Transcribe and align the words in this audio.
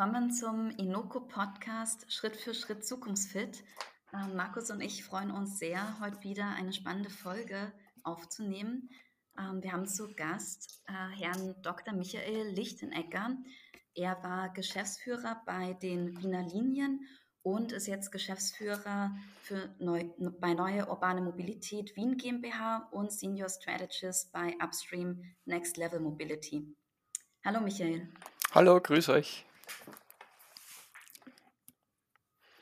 willkommen 0.00 0.30
zum 0.32 0.70
Inoko 0.78 1.20
Podcast 1.20 2.10
Schritt 2.10 2.34
für 2.34 2.54
Schritt 2.54 2.86
Zukunftsfit. 2.86 3.62
Ähm, 4.14 4.34
Markus 4.34 4.70
und 4.70 4.80
ich 4.80 5.04
freuen 5.04 5.30
uns 5.30 5.58
sehr, 5.58 6.00
heute 6.00 6.22
wieder 6.22 6.46
eine 6.56 6.72
spannende 6.72 7.10
Folge 7.10 7.70
aufzunehmen. 8.02 8.88
Ähm, 9.38 9.62
wir 9.62 9.72
haben 9.72 9.86
zu 9.86 10.14
Gast 10.14 10.82
äh, 10.86 11.20
Herrn 11.20 11.54
Dr. 11.60 11.92
Michael 11.92 12.48
Lichtenecker. 12.48 13.36
Er 13.94 14.16
war 14.22 14.48
Geschäftsführer 14.54 15.42
bei 15.44 15.74
den 15.74 16.16
Wiener 16.22 16.48
Linien 16.48 17.06
und 17.42 17.72
ist 17.72 17.86
jetzt 17.86 18.10
Geschäftsführer 18.10 19.14
für 19.42 19.68
Neu 19.80 20.08
bei 20.40 20.54
Neue 20.54 20.88
Urbane 20.88 21.20
Mobilität 21.20 21.94
Wien 21.94 22.16
GmbH 22.16 22.88
und 22.90 23.12
Senior 23.12 23.50
Strategist 23.50 24.32
bei 24.32 24.56
Upstream 24.64 25.22
Next 25.44 25.76
Level 25.76 26.00
Mobility. 26.00 26.74
Hallo 27.44 27.60
Michael. 27.60 28.08
Hallo, 28.54 28.80
grüß 28.80 29.10
euch. 29.10 29.44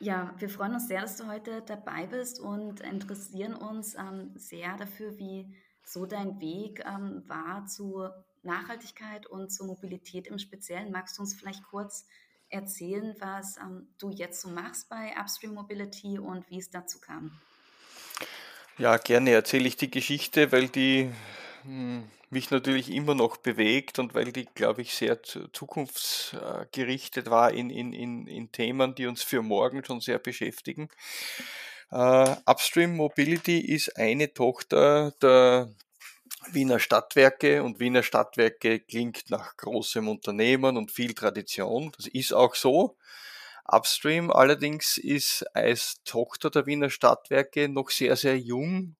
Ja, 0.00 0.32
wir 0.38 0.48
freuen 0.48 0.74
uns 0.74 0.86
sehr, 0.86 1.00
dass 1.00 1.16
du 1.16 1.26
heute 1.26 1.62
dabei 1.62 2.06
bist 2.06 2.38
und 2.38 2.80
interessieren 2.80 3.54
uns 3.54 3.96
ähm, 3.96 4.30
sehr 4.36 4.76
dafür, 4.76 5.18
wie 5.18 5.52
so 5.84 6.06
dein 6.06 6.40
Weg 6.40 6.84
ähm, 6.86 7.24
war 7.26 7.66
zu 7.66 8.08
Nachhaltigkeit 8.42 9.26
und 9.26 9.50
zur 9.50 9.66
Mobilität 9.66 10.28
im 10.28 10.38
Speziellen. 10.38 10.92
Magst 10.92 11.18
du 11.18 11.22
uns 11.22 11.34
vielleicht 11.34 11.64
kurz 11.64 12.06
erzählen, 12.48 13.16
was 13.18 13.56
ähm, 13.56 13.88
du 13.98 14.10
jetzt 14.10 14.40
so 14.40 14.48
machst 14.48 14.88
bei 14.88 15.14
Upstream 15.18 15.54
Mobility 15.54 16.18
und 16.18 16.48
wie 16.48 16.58
es 16.58 16.70
dazu 16.70 17.00
kam? 17.00 17.32
Ja, 18.78 18.96
gerne 18.98 19.30
erzähle 19.30 19.66
ich 19.66 19.76
die 19.76 19.90
Geschichte, 19.90 20.52
weil 20.52 20.68
die 20.68 21.10
hm, 21.62 22.08
mich 22.30 22.50
natürlich 22.50 22.90
immer 22.90 23.14
noch 23.14 23.36
bewegt 23.38 23.98
und 23.98 24.14
weil 24.14 24.32
die, 24.32 24.46
glaube 24.54 24.82
ich, 24.82 24.94
sehr 24.94 25.22
zukunftsgerichtet 25.22 27.30
war 27.30 27.52
in, 27.52 27.70
in, 27.70 27.92
in, 27.92 28.26
in 28.26 28.52
Themen, 28.52 28.94
die 28.94 29.06
uns 29.06 29.22
für 29.22 29.42
morgen 29.42 29.84
schon 29.84 30.00
sehr 30.00 30.18
beschäftigen. 30.18 30.88
Uh, 31.90 32.36
Upstream 32.44 32.96
Mobility 32.96 33.60
ist 33.60 33.96
eine 33.96 34.34
Tochter 34.34 35.12
der 35.22 35.70
Wiener 36.52 36.78
Stadtwerke 36.78 37.62
und 37.62 37.80
Wiener 37.80 38.02
Stadtwerke 38.02 38.80
klingt 38.80 39.30
nach 39.30 39.56
großem 39.56 40.08
Unternehmen 40.08 40.76
und 40.76 40.90
viel 40.90 41.14
Tradition. 41.14 41.92
Das 41.96 42.06
ist 42.06 42.32
auch 42.32 42.54
so. 42.54 42.96
Upstream 43.70 44.30
allerdings 44.30 44.96
ist 44.96 45.44
als 45.54 46.00
Tochter 46.04 46.50
der 46.50 46.66
Wiener 46.66 46.88
Stadtwerke 46.88 47.68
noch 47.68 47.90
sehr, 47.90 48.16
sehr 48.16 48.38
jung 48.38 48.96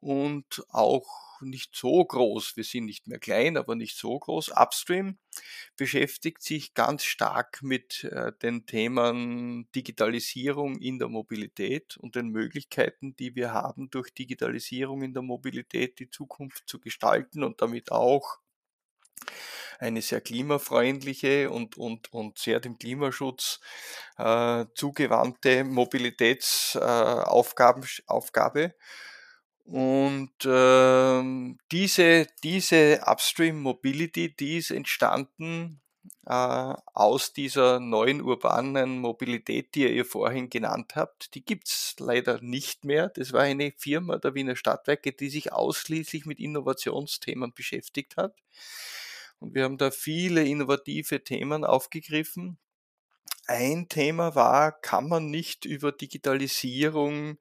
und 0.00 0.62
auch 0.70 1.28
nicht 1.40 1.76
so 1.76 2.04
groß. 2.04 2.56
Wir 2.56 2.64
sind 2.64 2.86
nicht 2.86 3.06
mehr 3.06 3.18
klein, 3.18 3.56
aber 3.56 3.74
nicht 3.74 3.96
so 3.96 4.18
groß. 4.18 4.50
Upstream 4.50 5.18
beschäftigt 5.76 6.42
sich 6.42 6.74
ganz 6.74 7.04
stark 7.04 7.62
mit 7.62 8.04
äh, 8.04 8.32
den 8.42 8.66
Themen 8.66 9.68
Digitalisierung 9.74 10.78
in 10.78 10.98
der 10.98 11.08
Mobilität 11.08 11.96
und 11.96 12.16
den 12.16 12.28
Möglichkeiten, 12.28 13.14
die 13.16 13.34
wir 13.34 13.52
haben, 13.52 13.90
durch 13.90 14.12
Digitalisierung 14.12 15.02
in 15.02 15.14
der 15.14 15.22
Mobilität 15.22 15.98
die 15.98 16.10
Zukunft 16.10 16.68
zu 16.68 16.80
gestalten 16.80 17.44
und 17.44 17.62
damit 17.62 17.92
auch 17.92 18.38
eine 19.78 20.02
sehr 20.02 20.20
klimafreundliche 20.20 21.50
und, 21.50 21.76
und, 21.76 22.12
und 22.12 22.38
sehr 22.38 22.60
dem 22.60 22.78
Klimaschutz 22.78 23.60
äh, 24.16 24.64
zugewandte 24.74 25.64
Mobilitätsaufgabe. 25.64 28.64
Äh. 28.64 28.70
Und 29.70 30.32
ähm, 30.46 31.58
diese, 31.70 32.26
diese 32.42 33.02
Upstream 33.04 33.60
Mobility, 33.60 34.34
die 34.34 34.56
ist 34.56 34.70
entstanden 34.70 35.82
äh, 36.24 36.74
aus 36.94 37.34
dieser 37.34 37.78
neuen 37.78 38.22
urbanen 38.22 38.98
Mobilität, 38.98 39.74
die 39.74 39.86
ihr 39.86 40.06
vorhin 40.06 40.48
genannt 40.48 40.96
habt. 40.96 41.34
Die 41.34 41.44
gibt's 41.44 41.96
leider 41.98 42.40
nicht 42.40 42.86
mehr. 42.86 43.10
Das 43.10 43.34
war 43.34 43.42
eine 43.42 43.74
Firma 43.76 44.16
der 44.16 44.34
Wiener 44.34 44.56
Stadtwerke, 44.56 45.12
die 45.12 45.28
sich 45.28 45.52
ausschließlich 45.52 46.24
mit 46.24 46.40
Innovationsthemen 46.40 47.52
beschäftigt 47.52 48.16
hat. 48.16 48.34
Und 49.38 49.54
wir 49.54 49.64
haben 49.64 49.76
da 49.76 49.90
viele 49.90 50.44
innovative 50.44 51.22
Themen 51.22 51.66
aufgegriffen. 51.66 52.56
Ein 53.46 53.90
Thema 53.90 54.34
war, 54.34 54.72
kann 54.72 55.08
man 55.10 55.30
nicht 55.30 55.66
über 55.66 55.92
Digitalisierung 55.92 57.38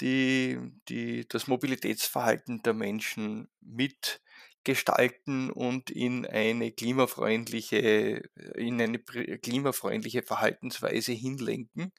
die, 0.00 0.58
die 0.88 1.28
das 1.28 1.46
Mobilitätsverhalten 1.46 2.62
der 2.62 2.74
Menschen 2.74 3.48
mitgestalten 3.60 5.50
und 5.50 5.90
in 5.90 6.26
eine 6.26 6.72
klimafreundliche, 6.72 8.22
in 8.56 8.80
eine 8.80 8.98
klimafreundliche 8.98 10.22
Verhaltensweise 10.22 11.12
hinlenken. 11.12 11.92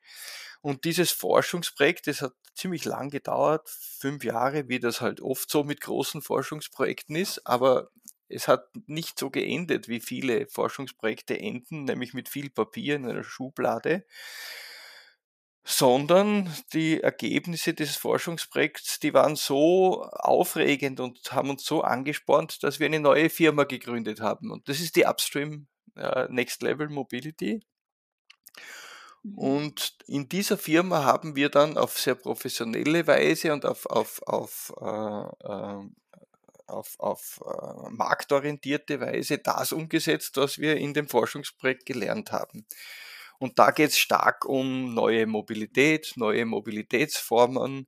Und 0.61 0.85
dieses 0.85 1.11
Forschungsprojekt, 1.11 2.07
das 2.07 2.22
hat 2.22 2.34
ziemlich 2.55 2.85
lang 2.85 3.09
gedauert, 3.09 3.69
fünf 3.69 4.23
Jahre, 4.23 4.67
wie 4.67 4.79
das 4.79 5.01
halt 5.01 5.22
oft 5.22 5.50
so 5.50 5.63
mit 5.63 5.81
großen 5.81 6.22
Forschungsprojekten 6.22 7.16
ist, 7.16 7.45
aber 7.45 7.91
es 8.28 8.47
hat 8.47 8.67
nicht 8.88 9.19
so 9.19 9.29
geendet, 9.29 9.88
wie 9.88 10.00
viele 10.00 10.47
Forschungsprojekte 10.47 11.39
enden, 11.39 11.84
nämlich 11.84 12.13
mit 12.13 12.29
viel 12.29 12.50
Papier 12.50 12.95
in 12.95 13.07
einer 13.07 13.23
Schublade, 13.23 14.05
sondern 15.68 16.53
die 16.74 17.02
Ergebnisse 17.02 17.74
des 17.74 17.98
Forschungsprojekts, 17.98 19.00
die 19.00 19.16
waren 19.16 19.36
so 19.36 20.03
aufregend 20.03 21.00
und 21.00 21.31
haben 21.31 21.50
uns 21.50 21.66
so 21.66 21.81
angespornt, 21.81 22.62
dass 22.62 22.80
wir 22.80 22.86
eine 22.86 23.00
neue 23.00 23.31
Firma 23.31 23.64
gegründet 23.64 24.22
haben. 24.22 24.52
Und 24.52 24.70
das 24.70 24.80
ist 24.80 24.96
die 24.96 25.06
Upstream 25.06 25.68
äh, 25.96 26.28
Next 26.30 26.62
Level 26.62 26.88
Mobility. 26.90 27.62
Mhm. 29.24 29.38
Und 29.40 29.98
in 30.06 30.30
dieser 30.30 30.59
Firma 30.59 31.03
haben 31.03 31.36
wir 31.36 31.50
dann 31.50 31.80
auf 31.80 31.97
sehr 31.97 32.16
professionelle 32.16 33.08
Weise 33.08 33.52
und 33.52 33.66
auf, 33.66 33.88
auf, 33.88 34.22
auf, 34.28 34.72
äh, 34.80 35.47
äh, 35.47 35.90
auf, 36.68 36.96
auf 37.00 37.42
äh, 37.44 37.90
marktorientierte 37.90 39.00
Weise 39.00 39.40
das 39.40 39.72
umgesetzt, 39.72 40.38
was 40.38 40.59
wir 40.59 40.78
in 40.78 40.94
dem 40.94 41.08
Forschungsprojekt 41.08 41.88
gelernt 41.88 42.32
haben. 42.32 42.68
Und 43.40 43.59
da 43.59 43.72
geht 43.72 43.91
es 43.91 43.97
stark 44.00 44.46
um 44.46 44.94
neue 44.94 45.28
Mobilität, 45.28 46.13
neue 46.16 46.46
Mobilitätsformen, 46.46 47.88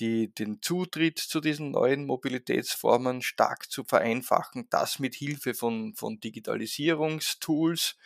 die, 0.00 0.32
den 0.32 0.62
Zutritt 0.62 1.18
zu 1.18 1.40
diesen 1.40 1.72
neuen 1.72 2.06
Mobilitätsformen 2.06 3.22
stark 3.22 3.70
zu 3.70 3.84
vereinfachen, 3.84 4.68
das 4.70 4.98
mit 4.98 5.14
Hilfe 5.14 5.54
von, 5.54 5.94
von 5.94 6.20
Digitalisierungstools. 6.20 7.96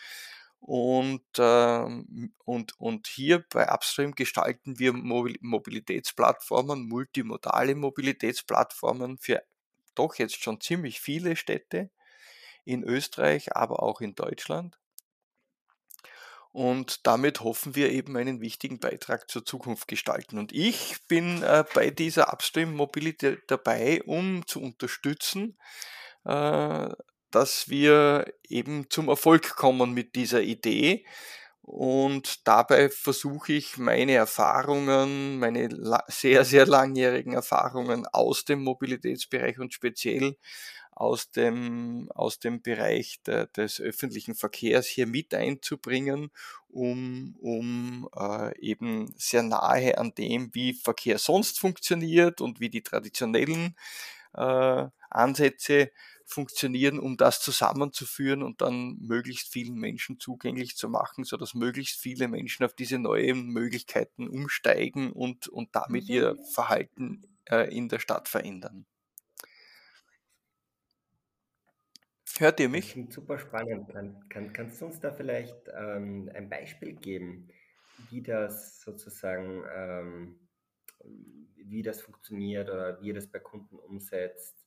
Und, 0.60 1.24
ähm, 1.38 2.32
und, 2.44 2.78
und 2.78 3.08
hier 3.08 3.44
bei 3.50 3.68
Upstream 3.72 4.12
gestalten 4.14 4.78
wir 4.78 4.92
Mobilitätsplattformen, 4.92 6.88
multimodale 6.88 7.74
Mobilitätsplattformen 7.74 9.18
für 9.18 9.42
doch 9.94 10.14
jetzt 10.16 10.42
schon 10.42 10.60
ziemlich 10.60 11.00
viele 11.00 11.36
Städte 11.36 11.90
in 12.64 12.84
Österreich, 12.84 13.56
aber 13.56 13.82
auch 13.82 14.00
in 14.02 14.14
Deutschland. 14.14 14.78
Und 16.52 17.06
damit 17.06 17.40
hoffen 17.40 17.74
wir 17.74 17.90
eben 17.90 18.16
einen 18.16 18.42
wichtigen 18.42 18.78
Beitrag 18.78 19.30
zur 19.30 19.44
Zukunft 19.44 19.88
gestalten. 19.88 20.38
Und 20.38 20.52
ich 20.52 20.96
bin 21.08 21.42
äh, 21.42 21.64
bei 21.74 21.90
dieser 21.90 22.30
Upstream 22.30 22.74
Mobility 22.74 23.38
dabei, 23.48 24.02
um 24.04 24.46
zu 24.46 24.60
unterstützen, 24.60 25.56
äh, 26.24 26.88
dass 27.30 27.68
wir 27.70 28.26
eben 28.46 28.90
zum 28.90 29.08
Erfolg 29.08 29.56
kommen 29.56 29.92
mit 29.92 30.14
dieser 30.14 30.42
Idee. 30.42 31.06
Und 31.62 32.46
dabei 32.46 32.90
versuche 32.90 33.54
ich 33.54 33.78
meine 33.78 34.12
Erfahrungen, 34.12 35.38
meine 35.38 35.70
sehr, 36.08 36.44
sehr 36.44 36.66
langjährigen 36.66 37.32
Erfahrungen 37.32 38.06
aus 38.06 38.44
dem 38.44 38.62
Mobilitätsbereich 38.62 39.58
und 39.58 39.72
speziell 39.72 40.36
aus 40.92 41.30
dem, 41.30 42.10
aus 42.14 42.38
dem 42.38 42.62
Bereich 42.62 43.22
der, 43.22 43.46
des 43.46 43.80
öffentlichen 43.80 44.34
Verkehrs 44.34 44.86
hier 44.86 45.06
mit 45.06 45.34
einzubringen, 45.34 46.30
um, 46.68 47.36
um 47.40 48.08
äh, 48.16 48.58
eben 48.60 49.12
sehr 49.16 49.42
nahe 49.42 49.98
an 49.98 50.14
dem, 50.14 50.54
wie 50.54 50.74
Verkehr 50.74 51.18
sonst 51.18 51.58
funktioniert 51.58 52.40
und 52.40 52.60
wie 52.60 52.70
die 52.70 52.82
traditionellen 52.82 53.74
äh, 54.34 54.86
Ansätze 55.10 55.90
funktionieren, 56.24 56.98
um 56.98 57.16
das 57.16 57.40
zusammenzuführen 57.40 58.42
und 58.42 58.60
dann 58.60 58.96
möglichst 59.00 59.52
vielen 59.52 59.74
Menschen 59.74 60.18
zugänglich 60.18 60.76
zu 60.76 60.88
machen, 60.88 61.24
sodass 61.24 61.54
möglichst 61.54 62.00
viele 62.00 62.28
Menschen 62.28 62.64
auf 62.64 62.74
diese 62.74 62.98
neuen 62.98 63.48
Möglichkeiten 63.48 64.28
umsteigen 64.28 65.12
und, 65.12 65.48
und 65.48 65.70
damit 65.72 66.08
ihr 66.08 66.34
mhm. 66.34 66.44
Verhalten 66.54 67.22
äh, 67.50 67.74
in 67.74 67.88
der 67.88 67.98
Stadt 67.98 68.28
verändern. 68.28 68.86
Hört 72.38 72.60
ihr 72.60 72.68
mich? 72.68 72.92
Klingt 72.92 73.12
super 73.12 73.38
spannend. 73.38 73.88
Kann, 73.88 74.28
kann, 74.28 74.52
kannst 74.52 74.80
du 74.80 74.86
uns 74.86 75.00
da 75.00 75.12
vielleicht 75.12 75.68
ähm, 75.74 76.30
ein 76.34 76.48
Beispiel 76.48 76.94
geben, 76.94 77.48
wie 78.10 78.22
das 78.22 78.80
sozusagen, 78.80 79.64
ähm, 79.74 80.48
wie 81.56 81.82
das 81.82 82.00
funktioniert 82.00 82.68
oder 82.70 83.00
wie 83.00 83.08
ihr 83.08 83.14
das 83.14 83.26
bei 83.26 83.38
Kunden 83.38 83.76
umsetzt 83.76 84.66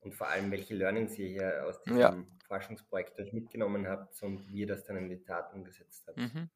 und 0.00 0.14
vor 0.14 0.28
allem, 0.28 0.50
welche 0.50 0.74
Learnings 0.74 1.18
ihr 1.18 1.28
hier 1.28 1.66
aus 1.66 1.82
diesem 1.82 1.98
ja. 1.98 2.16
Forschungsprojekt 2.46 3.18
euch 3.18 3.32
mitgenommen 3.32 3.88
habt 3.88 4.22
und 4.22 4.48
wie 4.48 4.60
ihr 4.60 4.66
das 4.66 4.84
dann 4.84 4.96
in 4.96 5.08
die 5.08 5.22
Tat 5.22 5.52
umgesetzt 5.52 6.04
habt. 6.06 6.18
Mhm. 6.18 6.48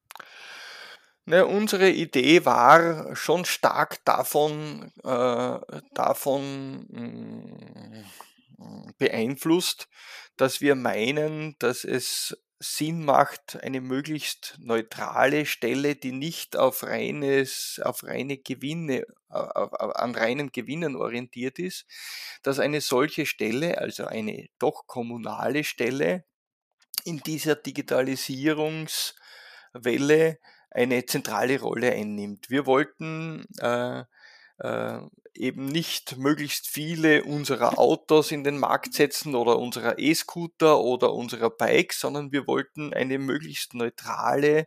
Ne, 1.27 1.47
unsere 1.47 1.91
Idee 1.91 2.45
war 2.45 3.15
schon 3.15 3.45
stark 3.45 4.05
davon, 4.05 4.91
äh, 5.05 5.81
davon 5.95 6.87
mh, 6.89 7.01
mm, 7.01 8.05
beeinflusst, 9.01 9.89
dass 10.37 10.61
wir 10.61 10.77
meinen, 10.77 11.57
dass 11.59 11.85
es 11.85 12.37
Sinn 12.61 13.05
macht, 13.05 13.61
eine 13.63 13.81
möglichst 13.81 14.57
neutrale 14.61 15.47
Stelle, 15.47 15.97
die 15.97 16.13
nicht 16.13 16.59
auf 16.59 16.83
reines, 16.83 17.81
auf 17.83 18.05
reine 18.05 18.37
Gewinne, 18.37 19.07
auf, 19.29 19.73
auf, 19.73 19.97
an 19.97 20.15
reinen 20.15 20.53
Gewinnen 20.53 20.95
orientiert 20.95 21.59
ist, 21.59 21.87
dass 22.43 22.59
eine 22.59 22.83
solche 22.83 23.25
Stelle, 23.25 23.79
also 23.79 24.05
eine 24.05 24.51
doch 24.59 24.87
kommunale 24.87 25.65
Stelle, 25.65 26.27
in 27.05 27.21
dieser 27.21 27.57
Digitalisierungswelle 27.57 30.39
eine 30.71 31.07
zentrale 31.07 31.59
Rolle 31.61 31.93
einnimmt. 31.93 32.51
Wir 32.51 32.67
wollten 32.67 33.47
äh, 33.59 34.05
eben 35.35 35.67
nicht 35.67 36.17
möglichst 36.19 36.69
viele 36.69 37.25
unserer 37.25 37.79
Autos 37.79 38.31
in 38.33 38.45
den 38.45 38.59
Markt 38.59 38.95
setzen 38.95 39.35
oder 39.35 39.59
unserer 39.59 39.99
E-Scooter 39.99 40.81
oder 40.81 41.13
unserer 41.15 41.51
Bikes, 41.51 42.01
sondern 42.01 42.33
wir 42.33 42.47
wollten 42.47 42.93
eine 42.93 43.19
möglichst 43.19 43.75
neutrale 43.75 44.67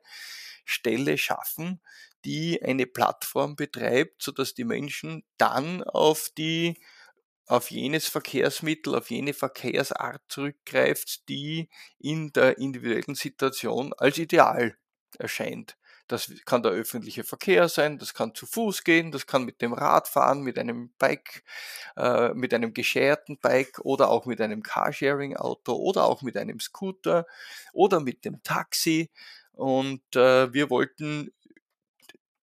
Stelle 0.66 1.18
schaffen, 1.18 1.82
die 2.26 2.62
eine 2.64 2.86
Plattform 2.88 3.56
betreibt, 3.56 4.24
so 4.24 4.32
dass 4.32 4.54
die 4.54 4.64
Menschen 4.64 5.24
dann 5.38 5.84
auf 5.84 6.30
die 6.38 6.80
auf 7.48 7.72
jenes 7.72 8.08
Verkehrsmittel, 8.08 8.96
auf 8.96 9.10
jene 9.12 9.34
Verkehrsart 9.34 10.22
zurückgreift, 10.30 11.28
die 11.30 11.70
in 12.00 12.32
der 12.34 12.58
individuellen 12.58 13.16
Situation 13.16 13.94
als 13.94 14.18
ideal 14.18 14.78
erscheint. 15.20 15.78
Das 16.08 16.32
kann 16.46 16.64
der 16.64 16.74
öffentliche 16.74 17.24
Verkehr 17.24 17.70
sein, 17.70 17.98
das 17.98 18.14
kann 18.14 18.36
zu 18.36 18.46
Fuß 18.46 18.84
gehen, 18.84 19.12
das 19.12 19.26
kann 19.26 19.46
mit 19.46 19.62
dem 19.62 19.74
Rad 19.74 20.08
fahren, 20.08 20.42
mit 20.42 20.60
einem 20.60 20.92
Bike, 21.00 21.44
äh, 21.96 22.34
mit 22.34 22.54
einem 22.54 22.74
gescherten 22.74 23.38
Bike 23.40 23.80
oder 23.84 24.10
auch 24.10 24.26
mit 24.26 24.42
einem 24.42 24.64
Carsharing-Auto 24.64 25.74
oder 25.74 26.06
auch 26.06 26.22
mit 26.22 26.36
einem 26.38 26.60
Scooter 26.60 27.26
oder 27.72 28.00
mit 28.02 28.26
dem 28.26 28.44
Taxi. 28.44 29.12
Und 29.54 30.02
äh, 30.16 30.52
wir 30.54 30.70
wollten 30.70 31.32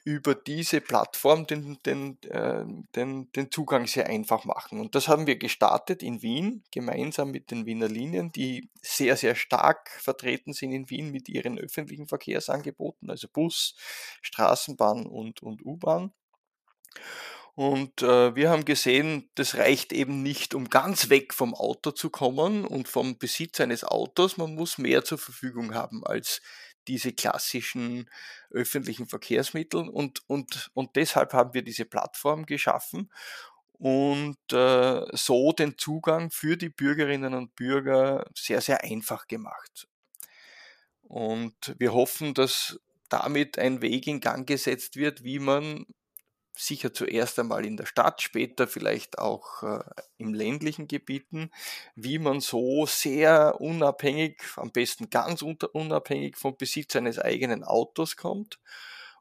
über 0.05 0.35
diese 0.35 0.81
Plattform 0.81 1.47
den, 1.47 1.79
den, 1.85 2.19
äh, 2.23 2.65
den, 2.97 3.31
den 3.33 3.51
Zugang 3.51 3.87
sehr 3.87 4.07
einfach 4.07 4.45
machen. 4.45 4.81
Und 4.81 4.95
das 4.95 5.09
haben 5.09 5.27
wir 5.27 5.37
gestartet 5.37 6.03
in 6.03 6.23
Wien, 6.23 6.65
gemeinsam 6.71 7.31
mit 7.31 7.51
den 7.51 7.67
Wiener 7.67 7.89
Linien, 7.89 8.33
die 8.33 8.71
sehr, 8.81 9.17
sehr 9.17 9.35
stark 9.35 9.91
vertreten 9.91 10.53
sind 10.53 10.73
in 10.73 10.89
Wien 10.89 11.11
mit 11.11 11.29
ihren 11.29 11.59
öffentlichen 11.59 12.09
Verkehrsangeboten, 12.09 13.11
also 13.11 13.29
Bus, 13.29 13.75
Straßenbahn 14.23 15.07
und, 15.07 15.43
und 15.43 15.65
U-Bahn. 15.65 16.13
Und 17.55 18.01
äh, 18.01 18.35
wir 18.35 18.49
haben 18.49 18.65
gesehen, 18.65 19.29
das 19.35 19.57
reicht 19.57 19.93
eben 19.93 20.23
nicht, 20.23 20.55
um 20.55 20.71
ganz 20.71 21.11
weg 21.11 21.35
vom 21.35 21.55
Auto 21.55 21.91
zu 21.91 22.09
kommen 22.09 22.65
und 22.65 22.89
vom 22.89 23.19
Besitz 23.19 23.61
eines 23.61 23.85
Autos. 23.85 24.39
Man 24.39 24.55
muss 24.55 24.79
mehr 24.79 25.05
zur 25.05 25.19
Verfügung 25.19 25.75
haben 25.75 26.07
als 26.07 26.41
diese 26.91 27.13
klassischen 27.13 28.11
öffentlichen 28.51 29.07
Verkehrsmittel 29.07 29.89
und, 29.89 30.29
und, 30.29 30.73
und 30.75 30.97
deshalb 30.97 31.33
haben 31.33 31.55
wir 31.55 31.63
diese 31.63 31.85
Plattform 31.85 32.47
geschaffen 32.47 33.13
und 33.75 34.37
äh, 34.53 35.07
so 35.13 35.53
den 35.53 35.79
Zugang 35.79 36.33
für 36.33 36.57
die 36.57 36.69
Bürgerinnen 36.69 37.33
und 37.35 37.55
Bürger 37.55 38.27
sehr, 38.35 38.61
sehr 38.61 38.83
einfach 38.83 39.29
gemacht. 39.29 39.87
Und 41.03 41.77
wir 41.79 41.95
hoffen, 41.95 42.35
dass 42.35 42.81
damit 43.09 43.57
ein 43.57 43.83
Weg 43.83 44.09
in 44.09 44.21
Gang 44.21 44.47
gesetzt 44.49 44.97
wird, 44.97 45.23
wie 45.23 45.39
man 45.39 45.87
sicher 46.61 46.93
zuerst 46.93 47.39
einmal 47.39 47.65
in 47.65 47.77
der 47.77 47.87
Stadt, 47.87 48.23
später 48.23 48.69
vielleicht 48.69 49.19
auch 49.19 49.63
äh, 49.63 49.83
im 50.19 50.35
ländlichen 50.35 50.89
Gebieten, 50.89 51.51
wie 51.95 52.19
man 52.19 52.41
so 52.41 52.87
sehr 52.87 53.61
unabhängig, 53.61 54.43
am 54.57 54.71
besten 54.71 55.11
ganz 55.11 55.43
unabhängig 55.43 56.37
vom 56.37 56.57
Besitz 56.57 56.97
eines 56.97 57.19
eigenen 57.19 57.65
Autos 57.65 58.17
kommt 58.17 58.61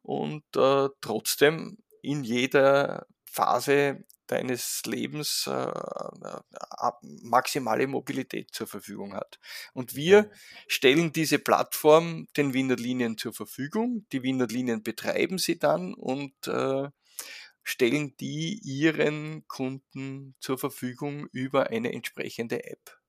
und 0.02 0.44
äh, 0.56 0.90
trotzdem 1.02 1.78
in 2.02 2.24
jeder 2.24 3.06
Phase 3.26 4.06
deines 4.30 4.84
Lebens 4.86 5.48
äh, 5.48 5.52
äh 5.52 6.92
maximale 7.02 7.88
Mobilität 7.88 8.54
zur 8.54 8.68
Verfügung 8.68 9.14
hat. 9.16 9.40
Und 9.74 9.96
wir 9.96 10.30
stellen 10.68 11.12
diese 11.12 11.40
Plattform 11.40 12.28
den 12.38 12.54
Wiener 12.54 12.76
Linien 12.76 13.18
zur 13.18 13.34
Verfügung. 13.34 14.06
Die 14.12 14.24
Wiener 14.24 14.48
Linien 14.48 14.84
betreiben 14.84 15.38
sie 15.38 15.58
dann 15.58 15.94
und 15.94 16.34
äh, 16.48 16.90
stellen 17.64 18.16
die 18.18 18.60
ihren 18.64 19.48
Kunden 19.48 20.36
zur 20.40 20.58
Verfügung 20.58 21.28
über 21.32 21.70
eine 21.70 21.92
entsprechende 21.94 22.64
App. 22.66 23.00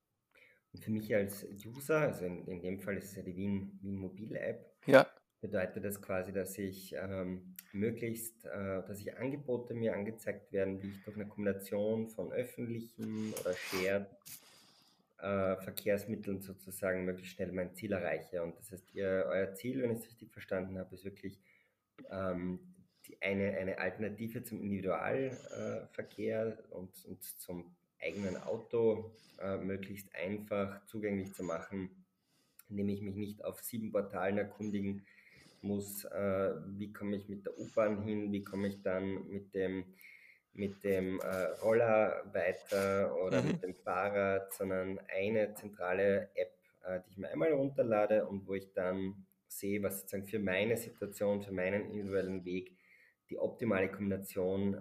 Und 0.73 0.83
für 0.83 0.91
mich 0.91 1.13
als 1.13 1.45
User, 1.65 1.99
also 1.99 2.25
in, 2.25 2.47
in 2.47 2.61
dem 2.61 2.79
Fall 2.79 2.97
ist 2.97 3.05
es 3.11 3.15
ja 3.17 3.23
die 3.23 3.35
Wien, 3.35 3.77
Wien 3.81 3.97
Mobil 3.97 4.35
App, 4.35 4.73
ja. 4.85 5.07
bedeutet 5.41 5.83
das 5.83 6.01
quasi, 6.01 6.31
dass 6.31 6.57
ich 6.57 6.95
ähm, 6.95 7.55
möglichst, 7.73 8.45
äh, 8.45 8.81
dass 8.87 8.99
ich 8.99 9.17
Angebote 9.17 9.73
mir 9.73 9.93
angezeigt 9.93 10.51
werden, 10.53 10.81
wie 10.81 10.89
ich 10.89 11.03
durch 11.03 11.17
eine 11.17 11.27
Kombination 11.27 12.07
von 12.07 12.31
öffentlichen 12.31 13.33
oder 13.41 13.53
Shared 13.53 14.07
äh, 15.21 15.57
Verkehrsmitteln 15.57 16.41
sozusagen 16.41 17.05
möglichst 17.05 17.35
schnell 17.35 17.51
mein 17.51 17.73
Ziel 17.73 17.91
erreiche. 17.91 18.41
Und 18.41 18.57
das 18.57 18.71
heißt, 18.71 18.95
ihr, 18.95 19.25
euer 19.27 19.53
Ziel, 19.53 19.81
wenn 19.81 19.91
ich 19.91 19.99
es 19.99 20.07
richtig 20.07 20.31
verstanden 20.31 20.77
habe, 20.77 20.95
ist 20.95 21.03
wirklich 21.03 21.39
ähm, 22.09 22.70
eine, 23.21 23.57
eine 23.57 23.79
Alternative 23.79 24.43
zum 24.43 24.61
Individualverkehr 24.61 26.57
und, 26.69 26.91
und 27.05 27.23
zum 27.23 27.75
eigenen 28.01 28.37
Auto 28.37 29.11
äh, 29.39 29.57
möglichst 29.57 30.13
einfach 30.15 30.85
zugänglich 30.85 31.33
zu 31.33 31.43
machen, 31.43 31.89
indem 32.69 32.89
ich 32.89 33.01
mich 33.01 33.15
nicht 33.15 33.43
auf 33.43 33.61
sieben 33.61 33.91
Portalen 33.91 34.37
erkundigen 34.37 35.05
muss, 35.61 36.05
äh, 36.05 36.53
wie 36.77 36.91
komme 36.91 37.15
ich 37.17 37.29
mit 37.29 37.45
der 37.45 37.57
U-Bahn 37.59 38.01
hin, 38.03 38.31
wie 38.31 38.43
komme 38.43 38.67
ich 38.67 38.81
dann 38.81 39.27
mit 39.29 39.53
dem, 39.53 39.85
mit 40.53 40.83
dem 40.83 41.19
äh, 41.19 41.45
Roller 41.61 42.23
weiter 42.33 43.15
oder 43.23 43.41
mhm. 43.41 43.47
mit 43.49 43.63
dem 43.63 43.75
Fahrrad, 43.75 44.53
sondern 44.53 44.99
eine 45.07 45.53
zentrale 45.53 46.29
App, 46.35 46.53
äh, 46.83 46.99
die 47.05 47.11
ich 47.11 47.17
mir 47.17 47.29
einmal 47.29 47.51
runterlade 47.53 48.25
und 48.25 48.47
wo 48.47 48.55
ich 48.55 48.73
dann 48.73 49.25
sehe, 49.47 49.83
was 49.83 49.99
sozusagen 49.99 50.25
für 50.25 50.39
meine 50.39 50.77
Situation, 50.77 51.41
für 51.41 51.51
meinen 51.51 51.91
individuellen 51.91 52.43
Weg 52.45 52.75
die 53.31 53.39
optimale 53.39 53.89
Kombination 53.89 54.73
äh, 54.73 54.77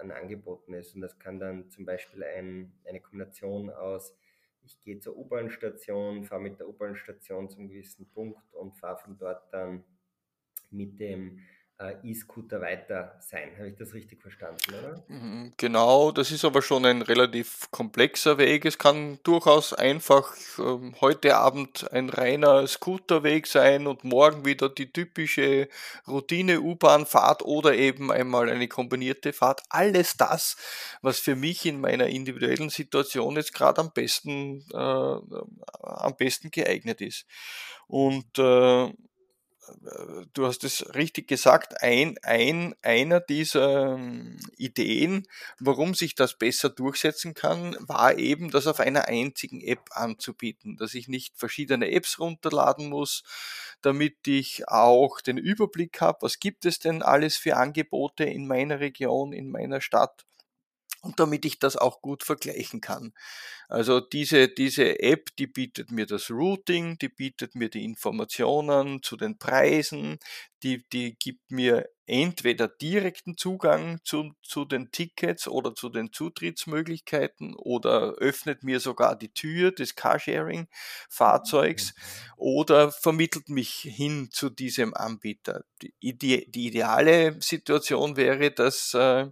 an 0.00 0.10
Angeboten 0.10 0.74
ist. 0.74 0.94
Und 0.94 1.00
das 1.00 1.18
kann 1.18 1.40
dann 1.40 1.70
zum 1.70 1.86
Beispiel 1.86 2.22
ein, 2.22 2.72
eine 2.84 3.00
Kombination 3.00 3.70
aus, 3.70 4.14
ich 4.62 4.78
gehe 4.80 4.98
zur 4.98 5.16
U-Bahn-Station, 5.16 6.24
fahre 6.24 6.42
mit 6.42 6.60
der 6.60 6.68
U-Bahn-Station 6.68 7.48
zum 7.48 7.68
gewissen 7.68 8.08
Punkt 8.10 8.52
und 8.52 8.76
fahre 8.76 8.98
von 8.98 9.16
dort 9.16 9.52
dann 9.52 9.84
mit 10.70 11.00
dem 11.00 11.40
E-Scooter 11.78 12.60
weiter 12.60 13.16
sein. 13.20 13.50
Habe 13.56 13.68
ich 13.68 13.76
das 13.76 13.94
richtig 13.94 14.22
verstanden, 14.22 14.62
oder? 14.68 15.04
Mhm, 15.08 15.52
genau, 15.56 16.12
das 16.12 16.30
ist 16.30 16.44
aber 16.44 16.62
schon 16.62 16.86
ein 16.86 17.02
relativ 17.02 17.68
komplexer 17.72 18.38
Weg. 18.38 18.64
Es 18.64 18.78
kann 18.78 19.18
durchaus 19.24 19.72
einfach 19.72 20.36
äh, 20.58 20.92
heute 21.00 21.36
Abend 21.36 21.92
ein 21.92 22.10
reiner 22.10 22.66
Scooterweg 22.68 23.48
sein 23.48 23.88
und 23.88 24.04
morgen 24.04 24.44
wieder 24.44 24.68
die 24.68 24.92
typische 24.92 25.68
Routine-U-Bahn-Fahrt 26.06 27.42
oder 27.42 27.74
eben 27.74 28.12
einmal 28.12 28.48
eine 28.48 28.68
kombinierte 28.68 29.32
Fahrt. 29.32 29.62
Alles 29.68 30.16
das, 30.16 30.56
was 31.02 31.18
für 31.18 31.34
mich 31.34 31.66
in 31.66 31.80
meiner 31.80 32.06
individuellen 32.06 32.70
Situation 32.70 33.34
jetzt 33.34 33.52
gerade 33.52 33.80
am 33.80 33.90
besten, 33.92 34.64
äh, 34.72 34.76
am 34.76 36.16
besten 36.16 36.52
geeignet 36.52 37.00
ist. 37.00 37.26
Und 37.88 38.38
äh, 38.38 38.92
du 40.32 40.46
hast 40.46 40.64
es 40.64 40.94
richtig 40.94 41.28
gesagt, 41.28 41.82
ein, 41.82 42.16
ein, 42.22 42.74
einer 42.82 43.20
dieser 43.20 43.94
ähm, 43.94 44.38
Ideen, 44.56 45.26
warum 45.58 45.94
sich 45.94 46.14
das 46.14 46.38
besser 46.38 46.70
durchsetzen 46.70 47.34
kann, 47.34 47.76
war 47.80 48.18
eben, 48.18 48.50
das 48.50 48.66
auf 48.66 48.80
einer 48.80 49.08
einzigen 49.08 49.60
App 49.60 49.90
anzubieten, 49.90 50.76
dass 50.76 50.94
ich 50.94 51.08
nicht 51.08 51.36
verschiedene 51.38 51.90
Apps 51.90 52.18
runterladen 52.18 52.88
muss, 52.88 53.24
damit 53.82 54.26
ich 54.26 54.68
auch 54.68 55.20
den 55.20 55.38
Überblick 55.38 56.00
habe, 56.00 56.18
was 56.22 56.38
gibt 56.38 56.64
es 56.64 56.78
denn 56.78 57.02
alles 57.02 57.36
für 57.36 57.56
Angebote 57.56 58.24
in 58.24 58.46
meiner 58.46 58.80
Region, 58.80 59.32
in 59.32 59.50
meiner 59.50 59.80
Stadt 59.80 60.24
und 61.04 61.20
damit 61.20 61.44
ich 61.44 61.58
das 61.58 61.76
auch 61.76 62.00
gut 62.00 62.24
vergleichen 62.24 62.80
kann. 62.80 63.12
Also 63.68 64.00
diese, 64.00 64.48
diese 64.48 65.00
App, 65.00 65.30
die 65.38 65.46
bietet 65.46 65.90
mir 65.90 66.06
das 66.06 66.30
Routing, 66.30 66.98
die 66.98 67.08
bietet 67.08 67.54
mir 67.54 67.68
die 67.68 67.84
Informationen 67.84 69.02
zu 69.02 69.16
den 69.16 69.38
Preisen, 69.38 70.18
die, 70.62 70.86
die 70.88 71.16
gibt 71.18 71.50
mir 71.50 71.88
entweder 72.06 72.68
direkten 72.68 73.36
Zugang 73.36 73.98
zu, 74.04 74.32
zu 74.42 74.64
den 74.64 74.90
Tickets 74.92 75.48
oder 75.48 75.74
zu 75.74 75.88
den 75.88 76.12
Zutrittsmöglichkeiten 76.12 77.54
oder 77.54 78.14
öffnet 78.14 78.62
mir 78.62 78.80
sogar 78.80 79.16
die 79.16 79.32
Tür 79.32 79.72
des 79.72 79.94
Carsharing-Fahrzeugs 79.94 81.94
oder 82.36 82.92
vermittelt 82.92 83.48
mich 83.48 83.70
hin 83.70 84.28
zu 84.30 84.50
diesem 84.50 84.94
Anbieter. 84.94 85.64
Die, 85.82 86.18
die, 86.18 86.50
die 86.50 86.66
ideale 86.66 87.40
Situation 87.40 88.16
wäre, 88.16 88.50
dass 88.50 88.94
äh, 88.94 89.26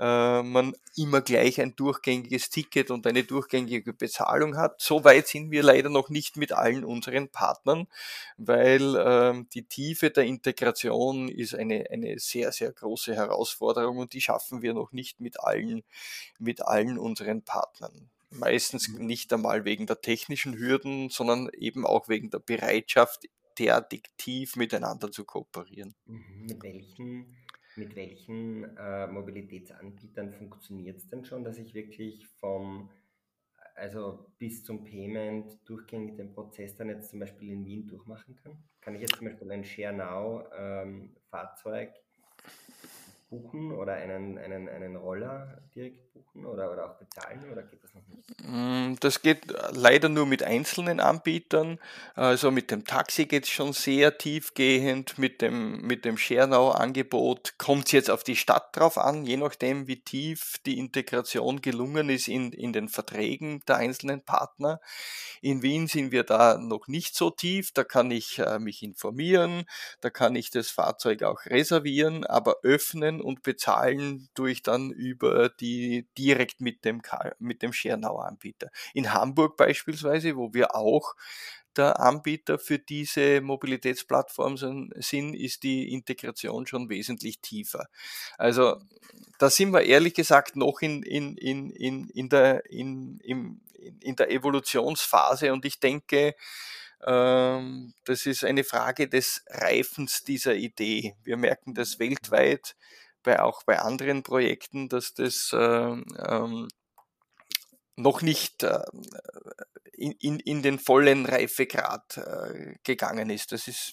äh, 0.00 0.42
man 0.42 0.74
immer 0.96 1.20
gleich 1.20 1.60
ein 1.60 1.76
durchgängiges 1.76 2.48
Ticket 2.48 2.90
und 2.90 3.06
eine 3.06 3.22
durchgängige 3.22 3.92
Bezahlung 3.92 4.56
hat. 4.56 4.80
So 4.80 5.04
weit 5.04 5.28
sind 5.28 5.50
wir 5.50 5.62
leider 5.62 5.90
noch 5.90 6.08
nicht 6.08 6.38
mit 6.38 6.52
allen 6.52 6.84
unseren 6.84 7.28
Partnern, 7.28 7.86
weil 8.38 8.96
äh, 8.96 9.44
die 9.52 9.64
Tiefe 9.64 10.10
der 10.10 10.24
Integration 10.24 11.28
ist 11.28 11.54
eine, 11.54 11.84
eine 11.90 12.18
sehr, 12.18 12.50
sehr 12.50 12.72
große 12.72 13.14
Herausforderung 13.14 13.98
und 13.98 14.14
die 14.14 14.22
schaffen 14.22 14.62
wir 14.62 14.72
noch 14.72 14.92
nicht 14.92 15.20
mit 15.20 15.38
allen, 15.38 15.82
mit 16.38 16.62
allen 16.62 16.96
unseren 16.96 17.42
Partnern. 17.42 18.08
Meistens 18.30 18.88
mhm. 18.88 19.04
nicht 19.04 19.30
einmal 19.34 19.66
wegen 19.66 19.86
der 19.86 20.00
technischen 20.00 20.56
Hürden, 20.56 21.10
sondern 21.10 21.50
eben 21.58 21.84
auch 21.84 22.08
wegen 22.08 22.30
der 22.30 22.38
Bereitschaft, 22.38 23.28
derartig 23.58 24.04
tief 24.16 24.56
miteinander 24.56 25.12
zu 25.12 25.24
kooperieren. 25.24 25.94
Mhm. 26.06 26.46
Mit 26.46 26.62
welchen 26.62 27.36
mit 27.76 27.96
welchen 27.96 28.76
äh, 28.76 29.06
Mobilitätsanbietern 29.06 30.32
funktioniert 30.32 30.98
es 30.98 31.08
denn 31.08 31.24
schon, 31.24 31.44
dass 31.44 31.58
ich 31.58 31.74
wirklich 31.74 32.26
vom, 32.26 32.90
also 33.74 34.32
bis 34.38 34.64
zum 34.64 34.84
Payment 34.84 35.58
durchgängig 35.68 36.16
den 36.16 36.32
Prozess 36.32 36.76
dann 36.76 36.88
jetzt 36.88 37.10
zum 37.10 37.20
Beispiel 37.20 37.50
in 37.50 37.64
Wien 37.64 37.86
durchmachen 37.86 38.36
kann? 38.36 38.62
Kann 38.80 38.94
ich 38.94 39.02
jetzt 39.02 39.16
zum 39.16 39.26
Beispiel 39.26 39.50
ein 39.50 39.64
ShareNow 39.64 40.46
ähm, 40.56 41.16
buchen 43.30 43.72
oder 43.72 43.94
einen, 43.94 44.38
einen, 44.38 44.68
einen 44.68 44.96
Roller 44.96 45.62
direkt 45.74 46.09
buchen 46.12 46.46
oder, 46.46 46.72
oder 46.72 46.90
auch 46.90 46.94
bezahlen 46.96 47.44
oder 47.50 47.62
geht 47.62 47.82
das 47.82 47.94
noch 47.94 48.06
nicht? 48.08 48.20
Mm, 48.44 48.96
das 49.00 49.22
geht 49.22 49.42
leider 49.72 50.08
nur 50.08 50.26
mit 50.26 50.42
einzelnen 50.42 51.00
Anbietern. 51.00 51.78
Also 52.14 52.50
mit 52.50 52.70
dem 52.70 52.84
Taxi 52.84 53.26
geht 53.26 53.44
es 53.44 53.50
schon 53.50 53.72
sehr 53.72 54.18
tiefgehend. 54.18 55.18
Mit 55.18 55.42
dem, 55.42 55.82
mit 55.82 56.04
dem 56.04 56.16
ShareNow-Angebot 56.16 57.58
kommt 57.58 57.86
es 57.86 57.92
jetzt 57.92 58.10
auf 58.10 58.24
die 58.24 58.36
Stadt 58.36 58.76
drauf 58.76 58.98
an, 58.98 59.24
je 59.24 59.36
nachdem, 59.36 59.86
wie 59.86 60.00
tief 60.00 60.58
die 60.66 60.78
Integration 60.78 61.60
gelungen 61.60 62.08
ist 62.08 62.28
in, 62.28 62.52
in 62.52 62.72
den 62.72 62.88
Verträgen 62.88 63.62
der 63.66 63.76
einzelnen 63.76 64.22
Partner. 64.22 64.80
In 65.40 65.62
Wien 65.62 65.86
sind 65.86 66.12
wir 66.12 66.24
da 66.24 66.58
noch 66.58 66.88
nicht 66.88 67.16
so 67.16 67.30
tief. 67.30 67.72
Da 67.72 67.84
kann 67.84 68.10
ich 68.10 68.38
äh, 68.38 68.58
mich 68.58 68.82
informieren, 68.82 69.64
da 70.00 70.10
kann 70.10 70.36
ich 70.36 70.50
das 70.50 70.70
Fahrzeug 70.70 71.22
auch 71.22 71.46
reservieren, 71.46 72.24
aber 72.24 72.56
öffnen 72.62 73.20
und 73.20 73.42
bezahlen 73.42 74.28
durch 74.34 74.62
dann 74.62 74.90
über 74.90 75.48
die 75.48 75.99
direkt 76.16 76.60
mit 76.60 76.84
dem, 76.84 77.02
mit 77.38 77.62
dem 77.62 77.72
Schernauer 77.72 78.26
Anbieter. 78.26 78.70
In 78.94 79.12
Hamburg 79.12 79.56
beispielsweise, 79.56 80.36
wo 80.36 80.52
wir 80.52 80.74
auch 80.74 81.14
der 81.76 82.00
Anbieter 82.00 82.58
für 82.58 82.78
diese 82.78 83.40
Mobilitätsplattform 83.40 84.56
sind, 84.56 84.92
ist 84.92 85.62
die 85.62 85.92
Integration 85.92 86.66
schon 86.66 86.88
wesentlich 86.88 87.40
tiefer. 87.40 87.86
Also 88.38 88.80
da 89.38 89.50
sind 89.50 89.72
wir 89.72 89.82
ehrlich 89.82 90.14
gesagt 90.14 90.56
noch 90.56 90.80
in, 90.80 91.02
in, 91.02 91.36
in, 91.36 91.70
in, 91.70 92.08
in, 92.08 92.28
der, 92.28 92.68
in, 92.70 93.18
in, 93.20 93.60
in 94.00 94.16
der 94.16 94.30
Evolutionsphase 94.30 95.52
und 95.52 95.64
ich 95.64 95.78
denke, 95.78 96.34
ähm, 97.06 97.94
das 98.04 98.26
ist 98.26 98.44
eine 98.44 98.64
Frage 98.64 99.08
des 99.08 99.42
Reifens 99.48 100.24
dieser 100.24 100.54
Idee. 100.54 101.14
Wir 101.24 101.36
merken 101.36 101.74
das 101.74 101.98
weltweit 101.98 102.76
bei, 103.22 103.40
auch 103.40 103.62
bei 103.64 103.78
anderen 103.78 104.22
Projekten, 104.22 104.88
dass 104.88 105.14
das 105.14 105.50
ähm, 105.54 106.04
ähm, 106.18 106.68
noch 107.96 108.22
nicht 108.22 108.62
äh, 108.62 108.82
in, 109.92 110.12
in, 110.12 110.40
in 110.40 110.62
den 110.62 110.78
vollen 110.78 111.26
Reifegrad 111.26 112.16
äh, 112.16 112.74
gegangen 112.84 113.30
ist. 113.30 113.52
Das 113.52 113.68
ist 113.68 113.92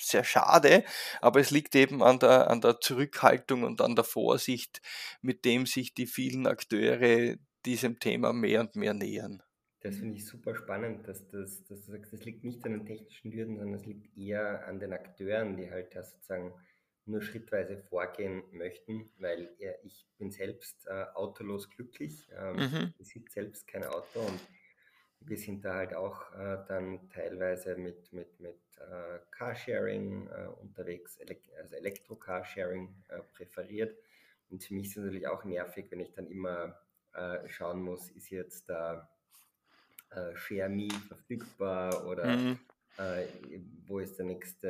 sehr 0.00 0.24
schade, 0.24 0.84
aber 1.20 1.40
es 1.40 1.50
liegt 1.50 1.74
eben 1.74 2.02
an 2.02 2.18
der, 2.18 2.50
an 2.50 2.60
der 2.60 2.80
Zurückhaltung 2.80 3.62
und 3.62 3.80
an 3.80 3.94
der 3.94 4.04
Vorsicht, 4.04 4.80
mit 5.22 5.44
dem 5.44 5.66
sich 5.66 5.94
die 5.94 6.06
vielen 6.06 6.46
Akteure 6.46 7.36
diesem 7.64 7.98
Thema 7.98 8.32
mehr 8.32 8.60
und 8.60 8.76
mehr 8.76 8.94
nähern. 8.94 9.42
Das 9.80 9.96
finde 9.96 10.16
ich 10.16 10.26
super 10.26 10.54
spannend, 10.54 11.06
dass, 11.06 11.28
das, 11.28 11.62
dass 11.64 11.84
du 11.84 11.92
sagst, 11.92 12.12
das 12.12 12.24
liegt 12.24 12.42
nicht 12.42 12.64
an 12.64 12.72
den 12.72 12.86
technischen 12.86 13.32
Hürden, 13.32 13.58
sondern 13.58 13.78
es 13.78 13.86
liegt 13.86 14.16
eher 14.16 14.66
an 14.66 14.80
den 14.80 14.94
Akteuren, 14.94 15.56
die 15.56 15.70
halt 15.70 15.94
da 15.94 16.02
sozusagen 16.02 16.52
nur 17.06 17.22
schrittweise 17.22 17.76
vorgehen 17.76 18.42
möchten, 18.52 19.10
weil 19.18 19.50
er, 19.58 19.82
ich 19.84 20.06
bin 20.18 20.30
selbst 20.30 20.86
äh, 20.86 21.04
autolos 21.14 21.68
glücklich, 21.70 22.28
ähm, 22.36 22.56
mhm. 22.56 22.94
besitze 22.96 23.32
selbst 23.32 23.66
kein 23.66 23.84
Auto 23.84 24.20
und 24.20 24.40
wir 25.20 25.38
sind 25.38 25.64
da 25.64 25.74
halt 25.74 25.94
auch 25.94 26.32
äh, 26.34 26.58
dann 26.68 27.08
teilweise 27.10 27.76
mit, 27.76 28.12
mit, 28.12 28.40
mit 28.40 28.60
äh, 28.78 29.18
Carsharing 29.30 30.28
äh, 30.28 30.46
unterwegs, 30.60 31.16
Elek 31.16 31.42
also 31.58 31.76
Elektro-Carsharing 31.76 32.94
äh, 33.08 33.20
präferiert. 33.34 33.96
Und 34.50 34.62
für 34.62 34.74
mich 34.74 34.88
ist 34.88 34.98
es 34.98 35.04
natürlich 35.04 35.26
auch 35.26 35.44
nervig, 35.44 35.90
wenn 35.90 36.00
ich 36.00 36.12
dann 36.12 36.26
immer 36.26 36.78
äh, 37.14 37.48
schauen 37.48 37.80
muss, 37.80 38.10
ist 38.10 38.28
jetzt 38.28 38.68
da 38.68 39.08
äh, 40.10 40.36
ShareMe 40.36 40.90
verfügbar 41.08 42.06
oder 42.06 42.26
mhm 42.36 42.58
äh, 42.98 43.26
wo 43.86 43.98
ist 43.98 44.18
der 44.18 44.26
nächste 44.26 44.68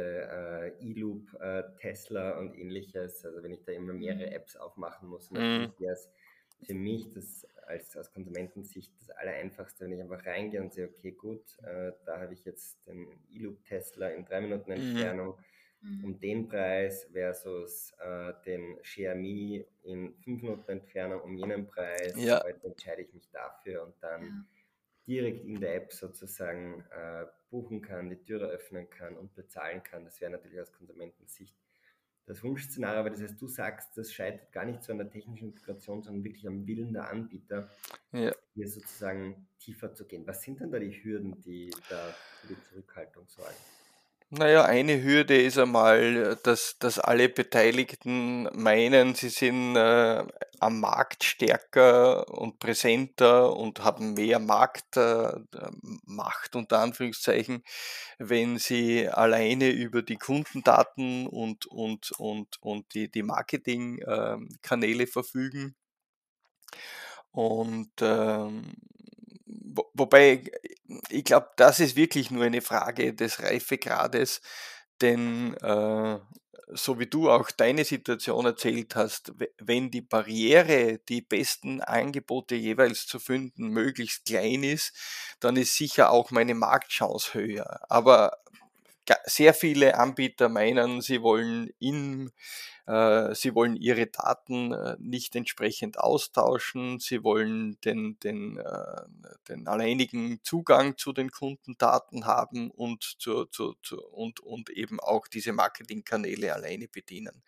äh, 0.81 0.85
E-Loop, 0.85 1.35
äh, 1.41 1.63
Tesla 1.79 2.39
und 2.39 2.55
ähnliches. 2.55 3.25
Also 3.25 3.43
wenn 3.43 3.53
ich 3.53 3.63
da 3.65 3.73
immer 3.73 3.93
mehrere 3.93 4.27
mhm. 4.27 4.33
Apps 4.33 4.57
aufmachen 4.57 5.09
muss, 5.09 5.31
mhm. 5.31 5.73
wäre 5.79 5.93
es 5.93 6.11
für 6.63 6.75
mich 6.75 7.13
das 7.13 7.47
als, 7.67 7.97
aus 7.97 8.13
Konsumentensicht 8.13 8.93
das 8.99 9.11
Allereinfachste, 9.11 9.85
wenn 9.85 9.93
ich 9.93 10.01
einfach 10.01 10.25
reingehe 10.25 10.63
und 10.63 10.73
sehe, 10.73 10.89
okay, 10.89 11.13
gut, 11.13 11.43
äh, 11.63 11.93
da 12.05 12.21
habe 12.21 12.35
ich 12.35 12.45
jetzt 12.45 12.87
den 12.87 13.07
E-Loop 13.31 13.63
Tesla 13.65 14.09
in 14.09 14.25
drei 14.25 14.41
Minuten 14.41 14.71
mhm. 14.71 14.77
Entfernung 14.77 15.39
mhm. 15.83 16.05
um 16.05 16.19
den 16.19 16.49
Preis 16.49 17.07
versus 17.13 17.93
äh, 17.99 18.33
den 18.47 18.81
Xiaomi 18.83 19.67
in 19.83 20.15
fünf 20.23 20.43
Minuten 20.43 20.71
Entfernung 20.71 21.21
um 21.23 21.37
jenen 21.37 21.67
Preis. 21.67 22.15
Ja. 22.17 22.43
Heute 22.43 22.67
entscheide 22.69 23.03
ich 23.03 23.13
mich 23.13 23.29
dafür 23.31 23.85
und 23.85 23.95
dann 24.01 24.23
ja 24.23 24.54
direkt 25.07 25.45
in 25.45 25.61
der 25.61 25.77
App 25.77 25.93
sozusagen 25.93 26.85
äh, 26.91 27.27
buchen 27.51 27.83
kann, 27.83 28.11
die 28.11 28.23
Türe 28.23 28.47
öffnen 28.47 28.89
kann 28.91 29.17
und 29.17 29.35
bezahlen 29.35 29.83
kann. 29.83 30.05
Das 30.05 30.21
wäre 30.21 30.33
natürlich 30.33 30.61
aus 30.61 30.73
Konsumentensicht 30.73 31.55
das 32.27 32.43
Wunschszenario, 32.43 33.01
aber 33.01 33.11
das 33.11 33.21
heißt, 33.21 33.41
du 33.41 33.49
sagst, 33.49 33.97
das 33.99 34.13
scheitert 34.13 34.51
gar 34.53 34.65
nicht 34.65 34.83
so 34.83 34.93
an 34.93 34.99
der 34.99 35.11
technischen 35.11 35.49
Integration, 35.49 36.03
sondern 36.03 36.25
wirklich 36.25 36.47
am 36.47 36.67
Willen 36.67 36.93
der 36.93 37.11
Anbieter, 37.11 37.71
ja. 38.13 38.33
hier 38.55 38.69
sozusagen 38.69 39.47
tiefer 39.59 39.93
zu 39.93 40.07
gehen. 40.07 40.27
Was 40.27 40.43
sind 40.43 40.61
denn 40.61 40.71
da 40.71 40.79
die 40.79 40.93
Hürden, 41.05 41.41
die 41.43 41.71
da 41.91 42.15
für 42.41 42.49
die 42.49 42.63
Zurückhaltung 42.63 43.29
sorgen? 43.29 43.55
Naja, 44.37 44.65
eine 44.65 45.01
Hürde 45.01 45.41
ist 45.41 45.59
einmal, 45.59 46.37
dass, 46.43 46.77
dass 46.81 46.99
alle 46.99 47.29
Beteiligten 47.29 48.49
meinen, 48.53 49.15
sie 49.15 49.29
sind 49.29 49.77
äh, 49.77 50.25
am 50.59 50.81
Markt 50.81 51.23
stärker 51.23 52.29
und 52.29 52.59
präsenter 52.59 53.55
und 53.55 53.85
haben 53.85 54.15
mehr 54.15 54.41
Marktmacht 54.41 55.55
äh, 56.55 56.59
unter 56.59 56.81
Anführungszeichen, 56.81 57.63
wenn 58.19 58.59
sie 58.59 59.09
alleine 59.09 59.71
über 59.71 60.03
die 60.03 60.17
Kundendaten 60.17 61.29
und, 61.29 61.67
und, 61.67 62.11
und, 62.19 62.61
und 62.61 62.93
die, 62.95 63.09
die 63.09 63.23
Marketingkanäle 63.23 65.07
verfügen. 65.07 65.77
Und 67.31 67.93
ähm, 68.01 68.73
wobei, 69.95 70.45
ich 71.09 71.25
glaube, 71.25 71.51
das 71.57 71.81
ist 71.81 71.97
wirklich 71.97 72.31
nur 72.31 72.45
eine 72.45 72.61
Frage 72.61 73.15
des 73.15 73.43
Reifegrades, 73.43 74.41
denn 75.01 75.55
äh, 75.55 76.19
so 76.69 76.99
wie 76.99 77.07
du 77.07 77.31
auch 77.31 77.51
deine 77.51 77.85
Situation 77.85 78.47
erzählt 78.47 78.97
hast, 78.97 79.33
wenn 79.59 79.91
die 79.91 80.01
Barriere, 80.01 80.99
die 81.09 81.21
besten 81.21 81.81
Angebote 81.81 82.55
jeweils 82.55 83.07
zu 83.07 83.19
finden, 83.19 83.69
möglichst 83.69 84.25
klein 84.27 84.63
ist, 84.63 84.93
dann 85.41 85.57
ist 85.57 85.77
sicher 85.77 86.11
auch 86.11 86.31
meine 86.31 86.55
Marktchance 86.55 87.35
höher. 87.35 87.81
Aber 87.89 88.39
sehr 89.27 89.55
viele 89.55 89.99
Anbieter 89.99 90.49
meinen, 90.49 91.01
sie 91.01 91.21
wollen 91.21 91.71
in 91.79 92.29
äh, 92.29 92.31
sie 92.87 93.55
wollen 93.55 93.77
ihre 93.77 94.07
Daten 94.07 94.73
äh, 94.73 94.97
nicht 94.99 95.35
entsprechend 95.37 95.99
austauschen. 95.99 96.99
Sie 97.01 97.25
wollen 97.25 97.81
den, 97.81 98.19
den, 98.21 98.59
äh, 98.59 99.03
den 99.49 99.67
alleinigen 99.67 100.41
Zugang 100.43 100.99
zu 100.99 101.15
den 101.15 101.31
Kundendaten 101.31 102.27
haben 102.27 102.71
und, 102.71 103.03
zu, 103.19 103.47
zu, 103.47 103.75
zu, 103.83 104.03
und, 104.03 104.41
und 104.41 104.69
eben 104.69 105.01
auch 105.01 105.27
diese 105.29 105.55
Marketingkanäle 105.55 106.53
alleine 106.53 106.87
bedienen. 106.89 107.43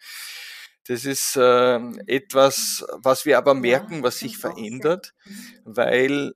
Das 0.89 1.05
ist 1.05 1.37
äh, 1.37 1.77
etwas, 2.07 2.87
was 2.93 3.27
wir 3.27 3.37
aber 3.37 3.55
merken, 3.55 4.03
was 4.03 4.21
sich 4.21 4.39
verändert, 4.39 5.15
mhm. 5.25 5.33
weil. 5.65 6.35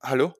Hallo? 0.00 0.34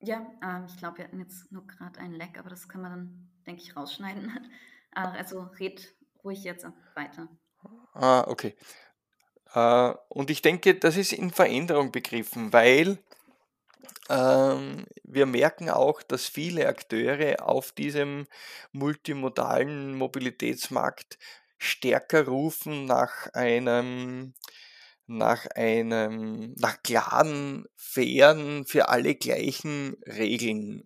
Ja, 0.00 0.26
ähm, 0.42 0.66
ich 0.66 0.76
glaube, 0.76 0.98
wir 0.98 1.04
hatten 1.04 1.20
jetzt 1.20 1.52
nur 1.52 1.66
gerade 1.66 2.00
einen 2.00 2.14
Leck, 2.14 2.38
aber 2.38 2.50
das 2.50 2.68
kann 2.68 2.82
man 2.82 2.90
dann, 2.90 3.30
denke 3.46 3.62
ich, 3.62 3.76
rausschneiden. 3.76 4.50
also 4.92 5.42
red 5.60 5.94
ruhig 6.24 6.42
jetzt 6.44 6.66
weiter. 6.94 7.28
Ah, 7.94 8.24
okay. 8.26 8.56
Äh, 9.54 9.94
und 10.08 10.30
ich 10.30 10.42
denke, 10.42 10.74
das 10.74 10.96
ist 10.96 11.12
in 11.12 11.30
Veränderung 11.30 11.92
begriffen, 11.92 12.52
weil 12.52 12.98
ähm, 14.08 14.86
wir 15.04 15.26
merken 15.26 15.70
auch, 15.70 16.02
dass 16.02 16.26
viele 16.26 16.66
Akteure 16.68 17.46
auf 17.46 17.72
diesem 17.72 18.26
multimodalen 18.72 19.94
Mobilitätsmarkt 19.94 21.18
stärker 21.58 22.26
rufen 22.26 22.86
nach 22.86 23.32
einem 23.34 24.34
nach 25.06 25.46
einem 25.54 26.54
nach 26.58 26.82
klaren, 26.82 27.66
fairen, 27.76 28.64
für 28.64 28.88
alle 28.88 29.14
gleichen 29.14 29.96
Regeln 30.06 30.82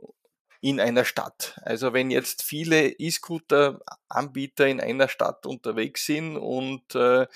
in 0.66 0.80
einer 0.80 1.04
Stadt. 1.04 1.56
Also 1.62 1.92
wenn 1.92 2.10
jetzt 2.10 2.42
viele 2.42 2.88
E-Scooter-Anbieter 2.88 4.66
in 4.66 4.80
einer 4.80 5.06
Stadt 5.06 5.46
unterwegs 5.46 6.04
sind 6.06 6.36
und 6.36 6.92
äh, 6.96 7.28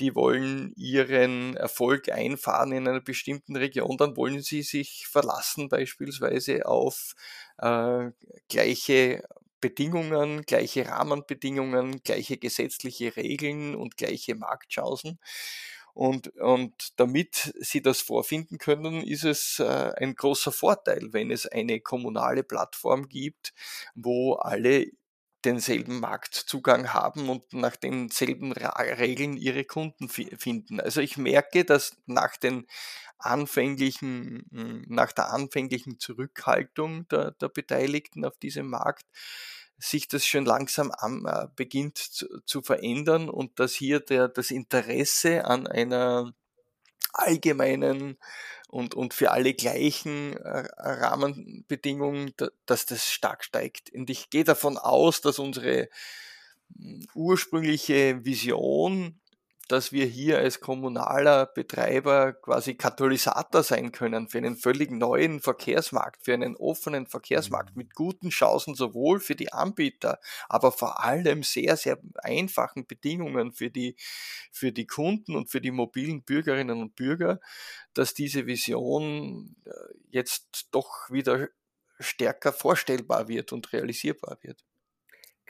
die 0.00 0.14
wollen 0.14 0.74
ihren 0.76 1.56
Erfolg 1.56 2.10
einfahren 2.10 2.72
in 2.72 2.86
einer 2.86 3.00
bestimmten 3.00 3.56
Region, 3.56 3.96
dann 3.96 4.18
wollen 4.18 4.42
sie 4.42 4.62
sich 4.62 5.06
verlassen 5.06 5.70
beispielsweise 5.70 6.66
auf 6.66 7.14
äh, 7.56 8.10
gleiche 8.50 9.22
Bedingungen, 9.62 10.42
gleiche 10.42 10.86
Rahmenbedingungen, 10.86 12.02
gleiche 12.02 12.36
gesetzliche 12.36 13.16
Regeln 13.16 13.76
und 13.76 13.96
gleiche 13.96 14.34
Marktchancen. 14.34 15.18
Und, 15.94 16.28
und 16.38 16.74
damit 16.96 17.54
sie 17.60 17.80
das 17.80 18.00
vorfinden 18.00 18.58
können, 18.58 19.02
ist 19.02 19.24
es 19.24 19.60
äh, 19.60 19.92
ein 19.96 20.16
großer 20.16 20.50
Vorteil, 20.50 21.12
wenn 21.12 21.30
es 21.30 21.46
eine 21.46 21.80
kommunale 21.80 22.42
Plattform 22.42 23.08
gibt, 23.08 23.54
wo 23.94 24.34
alle 24.34 24.90
denselben 25.44 26.00
Marktzugang 26.00 26.92
haben 26.92 27.28
und 27.28 27.52
nach 27.52 27.76
denselben 27.76 28.52
Regeln 28.52 29.36
ihre 29.36 29.64
Kunden 29.64 30.08
finden. 30.08 30.80
Also 30.80 31.00
ich 31.00 31.16
merke, 31.16 31.64
dass 31.64 31.96
nach 32.06 32.36
den 32.36 32.66
anfänglichen, 33.18 34.46
hm, 34.50 34.84
nach 34.88 35.12
der 35.12 35.30
anfänglichen 35.30 35.98
Zurückhaltung 35.98 37.06
der, 37.08 37.32
der 37.32 37.48
Beteiligten 37.48 38.24
auf 38.24 38.36
diesem 38.38 38.68
Markt 38.68 39.06
sich 39.78 40.08
das 40.08 40.24
schon 40.24 40.44
langsam 40.44 40.90
am, 40.92 41.26
äh, 41.26 41.46
beginnt 41.56 41.98
zu, 41.98 42.26
zu, 42.46 42.62
verändern 42.62 43.28
und 43.28 43.58
dass 43.58 43.74
hier 43.74 44.00
der, 44.00 44.28
das 44.28 44.50
Interesse 44.50 45.44
an 45.44 45.66
einer 45.66 46.32
allgemeinen 47.12 48.18
und, 48.68 48.94
und 48.94 49.14
für 49.14 49.30
alle 49.30 49.54
gleichen 49.54 50.36
äh, 50.36 50.66
Rahmenbedingungen, 50.78 52.32
da, 52.36 52.48
dass 52.66 52.86
das 52.86 53.10
stark 53.10 53.44
steigt. 53.44 53.92
Und 53.94 54.10
ich 54.10 54.30
gehe 54.30 54.44
davon 54.44 54.78
aus, 54.78 55.20
dass 55.20 55.38
unsere 55.38 55.88
hm, 56.76 57.06
ursprüngliche 57.14 58.24
Vision 58.24 59.20
dass 59.68 59.92
wir 59.92 60.06
hier 60.06 60.38
als 60.38 60.60
kommunaler 60.60 61.46
Betreiber 61.46 62.34
quasi 62.34 62.74
Katalysator 62.74 63.62
sein 63.62 63.92
können 63.92 64.28
für 64.28 64.38
einen 64.38 64.56
völlig 64.56 64.90
neuen 64.90 65.40
Verkehrsmarkt, 65.40 66.24
für 66.24 66.34
einen 66.34 66.56
offenen 66.56 67.06
Verkehrsmarkt 67.06 67.74
mhm. 67.74 67.82
mit 67.82 67.94
guten 67.94 68.30
Chancen 68.30 68.74
sowohl 68.74 69.20
für 69.20 69.34
die 69.34 69.52
Anbieter, 69.52 70.20
aber 70.48 70.72
vor 70.72 71.02
allem 71.02 71.42
sehr, 71.42 71.76
sehr 71.76 71.98
einfachen 72.22 72.86
Bedingungen 72.86 73.52
für 73.52 73.70
die, 73.70 73.96
für 74.52 74.72
die 74.72 74.86
Kunden 74.86 75.34
und 75.34 75.50
für 75.50 75.60
die 75.60 75.70
mobilen 75.70 76.22
Bürgerinnen 76.22 76.80
und 76.80 76.94
Bürger, 76.96 77.40
dass 77.94 78.14
diese 78.14 78.46
Vision 78.46 79.56
äh, 79.64 79.70
jetzt 80.10 80.68
doch 80.72 81.10
wieder 81.10 81.48
stärker 82.00 82.52
vorstellbar 82.52 83.28
wird 83.28 83.52
und 83.52 83.72
realisierbar 83.72 84.38
wird. 84.42 84.64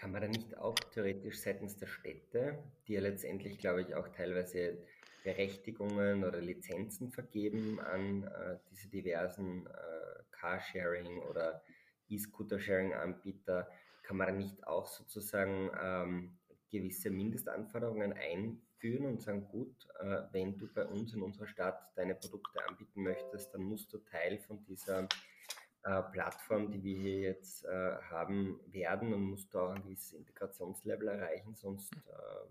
Kann 0.04 0.12
man 0.12 0.20
da 0.20 0.28
nicht 0.28 0.58
auch 0.58 0.74
theoretisch 0.92 1.40
seitens 1.40 1.78
der 1.78 1.86
Städte, 1.86 2.62
die 2.86 2.92
ja 2.92 3.00
letztendlich, 3.00 3.56
glaube 3.56 3.80
ich, 3.80 3.94
auch 3.94 4.06
teilweise 4.08 4.76
Berechtigungen 5.22 6.24
oder 6.24 6.42
Lizenzen 6.42 7.10
vergeben 7.10 7.80
an 7.80 8.24
äh, 8.24 8.58
diese 8.70 8.88
diversen 8.88 9.66
äh, 9.66 10.22
Carsharing 10.30 11.20
oder 11.20 11.62
E-Scooter-Sharing-Anbieter, 12.10 13.66
kann 14.02 14.18
man 14.18 14.26
da 14.26 14.34
nicht 14.34 14.66
auch 14.66 14.86
sozusagen 14.88 15.70
ähm, 15.82 16.36
gewisse 16.70 17.08
Mindestanforderungen 17.08 18.12
einführen 18.12 19.06
und 19.06 19.22
sagen, 19.22 19.48
gut, 19.48 19.88
äh, 20.00 20.20
wenn 20.32 20.58
du 20.58 20.70
bei 20.70 20.84
uns 20.84 21.14
in 21.14 21.22
unserer 21.22 21.46
Stadt 21.46 21.96
deine 21.96 22.14
Produkte 22.14 22.62
anbieten 22.68 23.04
möchtest, 23.04 23.54
dann 23.54 23.62
musst 23.62 23.90
du 23.90 23.96
Teil 23.96 24.36
von 24.36 24.62
dieser 24.66 25.08
äh, 25.84 26.02
Plattform, 26.12 26.70
die 26.70 26.82
wir 26.82 26.96
hier 26.96 27.20
jetzt 27.20 27.66
äh, 27.66 27.96
haben, 28.10 28.58
werden 28.68 29.12
und 29.12 29.22
musst 29.22 29.54
da 29.54 29.66
auch 29.66 29.74
ein 29.74 29.82
gewisses 29.82 30.14
Integrationslevel 30.14 31.08
erreichen, 31.08 31.54
sonst 31.54 31.92
äh, 31.92 32.46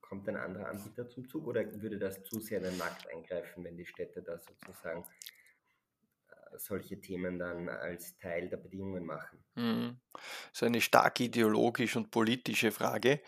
kommt 0.00 0.26
ein 0.30 0.36
anderer 0.36 0.68
Anbieter 0.68 1.06
zum 1.06 1.28
Zug 1.28 1.46
oder 1.46 1.62
würde 1.82 1.98
das 1.98 2.24
zu 2.24 2.40
sehr 2.40 2.58
in 2.58 2.64
den 2.64 2.78
Markt 2.78 3.06
eingreifen, 3.10 3.64
wenn 3.64 3.76
die 3.76 3.84
Städte 3.84 4.22
da 4.22 4.38
sozusagen 4.38 5.04
äh, 6.30 6.58
solche 6.58 6.98
Themen 7.02 7.38
dann 7.38 7.68
als 7.68 8.16
Teil 8.16 8.48
der 8.48 8.56
Bedingungen 8.56 9.04
machen? 9.04 9.44
Mhm. 9.54 10.00
Das 10.14 10.22
ist 10.54 10.62
eine 10.62 10.80
stark 10.80 11.20
ideologische 11.20 11.98
und 11.98 12.10
politische 12.10 12.72
Frage, 12.72 13.10
äh, 13.10 13.20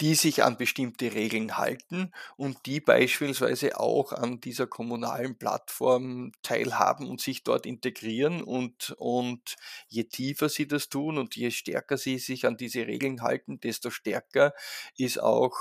die 0.00 0.14
sich 0.14 0.42
an 0.42 0.58
bestimmte 0.58 1.14
Regeln 1.14 1.56
halten 1.56 2.12
und 2.36 2.66
die 2.66 2.80
beispielsweise 2.80 3.80
auch 3.80 4.12
an 4.12 4.40
dieser 4.40 4.66
kommunalen 4.66 5.38
Plattform 5.38 6.32
teilhaben 6.42 7.08
und 7.08 7.20
sich 7.20 7.42
dort 7.42 7.64
integrieren 7.64 8.42
und, 8.42 8.94
und 8.98 9.56
je 9.88 10.04
tiefer 10.04 10.48
sie 10.48 10.66
das 10.66 10.90
tun 10.90 11.16
und 11.16 11.34
je 11.34 11.50
stärker 11.50 11.96
sie 11.96 12.18
sich 12.18 12.46
an 12.46 12.56
diese 12.58 12.86
Regeln 12.86 13.22
halten, 13.22 13.58
desto 13.60 13.90
stärker 13.90 14.52
ist 14.96 15.18
auch 15.18 15.56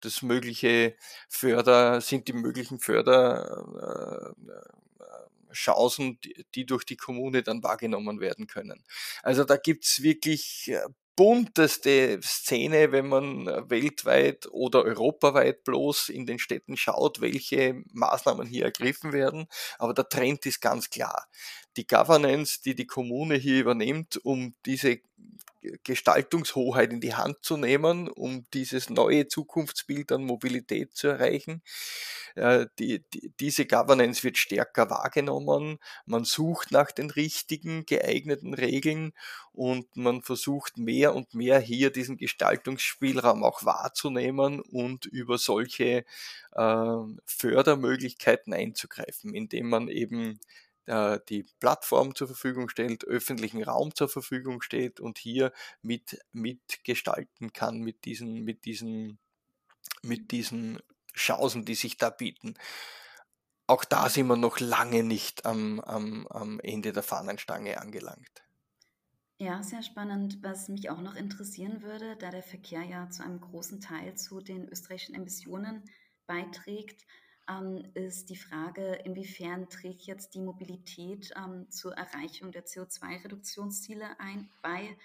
das 0.00 0.22
mögliche 0.22 0.96
Förder, 1.28 2.00
sind 2.00 2.28
die 2.28 2.34
möglichen 2.34 2.78
Förder 2.78 4.34
äh, 4.46 4.52
äh, 4.52 4.74
die 6.54 6.66
durch 6.66 6.84
die 6.84 6.96
Kommune 6.96 7.42
dann 7.42 7.62
wahrgenommen 7.62 8.20
werden 8.20 8.46
können. 8.46 8.84
Also 9.22 9.44
da 9.44 9.56
gibt's 9.56 10.02
wirklich 10.02 10.72
bunteste 11.16 12.20
Szene, 12.22 12.92
wenn 12.92 13.08
man 13.08 13.46
äh, 13.46 13.70
weltweit 13.70 14.46
oder 14.50 14.84
europaweit 14.84 15.64
bloß 15.64 16.08
in 16.08 16.26
den 16.26 16.38
Städten 16.38 16.76
schaut, 16.76 17.20
welche 17.20 17.82
Maßnahmen 17.92 18.46
hier 18.46 18.64
ergriffen 18.64 19.12
werden. 19.12 19.46
Aber 19.78 19.94
der 19.94 20.08
Trend 20.08 20.44
ist 20.46 20.60
ganz 20.60 20.90
klar. 20.90 21.26
Die 21.76 21.86
Governance, 21.86 22.60
die 22.62 22.74
die 22.74 22.86
Kommune 22.86 23.36
hier 23.36 23.60
übernimmt, 23.60 24.20
um 24.24 24.54
diese 24.66 25.00
Gestaltungshoheit 25.84 26.92
in 26.92 27.00
die 27.00 27.14
Hand 27.14 27.38
zu 27.42 27.56
nehmen, 27.56 28.08
um 28.08 28.44
dieses 28.52 28.90
neue 28.90 29.28
Zukunftsbild 29.28 30.12
an 30.12 30.24
Mobilität 30.24 30.94
zu 30.94 31.08
erreichen. 31.08 31.62
Äh, 32.34 32.66
die, 32.78 33.04
die, 33.10 33.32
diese 33.40 33.66
Governance 33.66 34.22
wird 34.24 34.38
stärker 34.38 34.90
wahrgenommen. 34.90 35.78
Man 36.06 36.24
sucht 36.24 36.72
nach 36.72 36.90
den 36.90 37.10
richtigen, 37.10 37.86
geeigneten 37.86 38.54
Regeln 38.54 39.12
und 39.52 39.96
man 39.96 40.22
versucht 40.22 40.76
mehr 40.78 41.14
und 41.14 41.34
mehr 41.34 41.60
hier 41.60 41.90
diesen 41.90 42.16
Gestaltungsspielraum 42.16 43.44
auch 43.44 43.64
wahrzunehmen 43.64 44.60
und 44.60 45.06
über 45.06 45.38
solche 45.38 46.04
äh, 46.52 46.96
Fördermöglichkeiten 47.24 48.52
einzugreifen, 48.52 49.34
indem 49.34 49.68
man 49.68 49.88
eben 49.88 50.40
äh, 50.86 51.18
die 51.28 51.44
Plattform 51.60 52.14
zur 52.14 52.26
Verfügung 52.26 52.68
stellt, 52.68 53.04
öffentlichen 53.04 53.62
Raum 53.62 53.94
zur 53.94 54.08
Verfügung 54.08 54.62
stellt 54.62 55.00
und 55.00 55.18
hier 55.18 55.52
mit, 55.82 56.18
mitgestalten 56.32 57.52
kann 57.52 57.78
mit 57.78 58.04
diesen, 58.04 58.44
mit 58.44 58.64
diesen, 58.64 59.18
mit 60.02 60.30
diesen 60.30 60.80
Chancen, 61.14 61.64
die 61.64 61.74
sich 61.74 61.96
da 61.96 62.10
bieten. 62.10 62.54
Auch 63.66 63.84
da 63.84 64.08
sind 64.10 64.26
wir 64.26 64.36
noch 64.36 64.60
lange 64.60 65.02
nicht 65.02 65.46
am, 65.46 65.80
am, 65.80 66.26
am 66.26 66.60
Ende 66.60 66.92
der 66.92 67.02
Fahnenstange 67.02 67.80
angelangt. 67.80 68.44
Ja, 69.38 69.62
sehr 69.62 69.82
spannend. 69.82 70.38
Was 70.42 70.68
mich 70.68 70.90
auch 70.90 71.00
noch 71.00 71.16
interessieren 71.16 71.82
würde, 71.82 72.16
da 72.16 72.30
der 72.30 72.42
Verkehr 72.42 72.82
ja 72.82 73.10
zu 73.10 73.24
einem 73.24 73.40
großen 73.40 73.80
Teil 73.80 74.14
zu 74.14 74.40
den 74.40 74.68
österreichischen 74.68 75.14
Emissionen 75.14 75.82
beiträgt, 76.26 77.04
ist 77.94 78.30
die 78.30 78.36
Frage, 78.36 78.94
inwiefern 79.04 79.68
trägt 79.68 80.02
jetzt 80.02 80.34
die 80.34 80.40
Mobilität 80.40 81.30
ähm, 81.36 81.70
zur 81.70 81.94
Erreichung 81.94 82.52
der 82.52 82.64
CO2-Reduktionsziele 82.64 84.18
ein, 84.18 84.48
bei. 84.62 84.96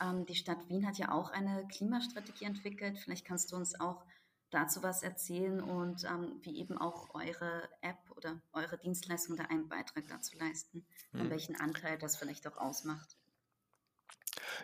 Ähm, 0.00 0.24
die 0.26 0.34
Stadt 0.34 0.68
Wien 0.68 0.86
hat 0.86 0.98
ja 0.98 1.10
auch 1.12 1.30
eine 1.30 1.66
Klimastrategie 1.68 2.44
entwickelt. 2.44 2.98
Vielleicht 2.98 3.24
kannst 3.24 3.50
du 3.50 3.56
uns 3.56 3.80
auch 3.80 4.04
dazu 4.50 4.82
was 4.82 5.02
erzählen 5.02 5.60
und 5.60 6.04
ähm, 6.04 6.40
wie 6.42 6.58
eben 6.58 6.78
auch 6.78 7.14
eure 7.14 7.68
App 7.82 7.98
oder 8.16 8.40
eure 8.52 8.78
Dienstleistung 8.78 9.36
da 9.36 9.44
einen 9.44 9.68
Beitrag 9.68 10.06
dazu 10.08 10.38
leisten 10.38 10.86
und 11.12 11.22
hm. 11.22 11.30
welchen 11.30 11.56
Anteil 11.56 11.98
das 11.98 12.16
vielleicht 12.16 12.46
auch 12.46 12.56
ausmacht. 12.56 13.17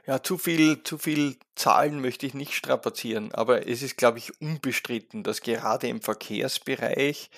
Ja, 0.07 0.23
zu 0.23 0.39
viel, 0.39 0.83
zu 0.83 0.99
viel 0.99 1.37
Zahlen 1.55 2.01
möchte 2.01 2.27
ich 2.27 2.35
nicht 2.35 2.55
strapazieren, 2.55 3.33
aber 3.33 3.67
es 3.67 3.83
ist, 3.83 3.97
glaube 3.97 4.19
ich, 4.19 4.41
unbestritten, 4.41 5.23
dass 5.23 5.41
gerade 5.41 5.89
im 5.89 6.03
Verkehrsbereich 6.03 7.31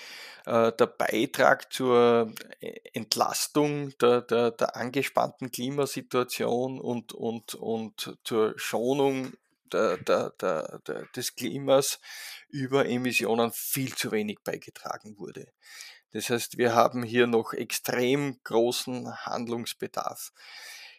äh, 0.45 0.71
der 0.71 0.87
Beitrag 0.87 1.71
zur 1.71 2.33
äh, 2.59 2.79
Entlastung 2.93 3.97
der, 3.99 4.21
der, 4.21 4.51
der 4.51 4.75
angespannten 4.75 5.51
Klimasituation 5.51 6.79
und, 6.79 7.13
und, 7.13 7.55
und 7.55 8.17
zur 8.23 8.53
Schonung 8.57 9.33
der, 9.71 9.97
der, 9.97 10.31
der, 10.39 10.79
des 11.15 11.35
Klimas 11.35 11.99
über 12.49 12.85
Emissionen 12.87 13.51
viel 13.53 13.93
zu 13.95 14.11
wenig 14.11 14.39
beigetragen 14.43 15.17
wurde. 15.17 15.47
Das 16.13 16.29
heißt, 16.29 16.57
wir 16.57 16.73
haben 16.73 17.03
hier 17.03 17.27
noch 17.27 17.53
extrem 17.53 18.39
großen 18.43 19.25
Handlungsbedarf. 19.25 20.31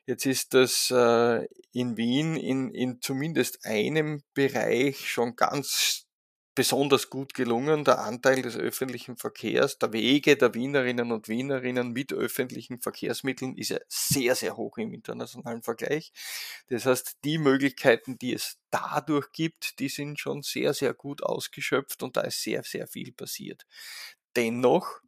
Jetzt 0.08 0.24
ist 0.24 0.54
das 0.54 0.90
äh, 0.90 1.46
in 1.72 1.98
Wien 1.98 2.34
in, 2.34 2.70
in 2.70 3.02
zumindest 3.02 3.66
einem 3.66 4.22
Bereich 4.32 5.10
schon 5.10 5.36
ganz 5.36 6.06
besonders 6.54 7.10
gut 7.10 7.34
gelungen. 7.34 7.84
Der 7.84 7.98
Anteil 7.98 8.40
des 8.40 8.56
öffentlichen 8.56 9.18
Verkehrs, 9.18 9.78
der 9.78 9.92
Wege 9.92 10.38
der 10.38 10.54
Wienerinnen 10.54 11.12
und 11.12 11.28
Wienerinnen 11.28 11.92
mit 11.92 12.14
öffentlichen 12.14 12.80
Verkehrsmitteln 12.80 13.54
ist 13.58 13.68
ja 13.68 13.80
sehr, 13.86 14.34
sehr 14.34 14.56
hoch 14.56 14.78
im 14.78 14.94
internationalen 14.94 15.62
Vergleich. 15.62 16.10
Das 16.68 16.86
heißt, 16.86 17.18
die 17.24 17.36
Möglichkeiten, 17.36 18.16
die 18.16 18.32
es 18.32 18.56
dadurch 18.70 19.30
gibt, 19.32 19.78
die 19.78 19.90
sind 19.90 20.18
schon 20.18 20.40
sehr, 20.40 20.72
sehr 20.72 20.94
gut 20.94 21.22
ausgeschöpft 21.22 22.02
und 22.02 22.16
da 22.16 22.22
ist 22.22 22.42
sehr, 22.42 22.62
sehr 22.62 22.86
viel 22.86 23.12
passiert. 23.12 23.66
Dennoch 24.36 25.02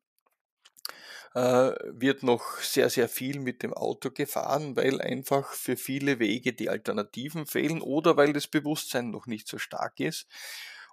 wird 1.34 2.22
noch 2.22 2.58
sehr, 2.58 2.90
sehr 2.90 3.08
viel 3.08 3.40
mit 3.40 3.62
dem 3.62 3.72
Auto 3.72 4.10
gefahren, 4.10 4.76
weil 4.76 5.00
einfach 5.00 5.52
für 5.52 5.76
viele 5.76 6.18
Wege 6.18 6.52
die 6.52 6.68
Alternativen 6.68 7.46
fehlen 7.46 7.80
oder 7.82 8.16
weil 8.16 8.32
das 8.32 8.48
Bewusstsein 8.48 9.10
noch 9.10 9.26
nicht 9.26 9.46
so 9.46 9.58
stark 9.58 10.00
ist. 10.00 10.26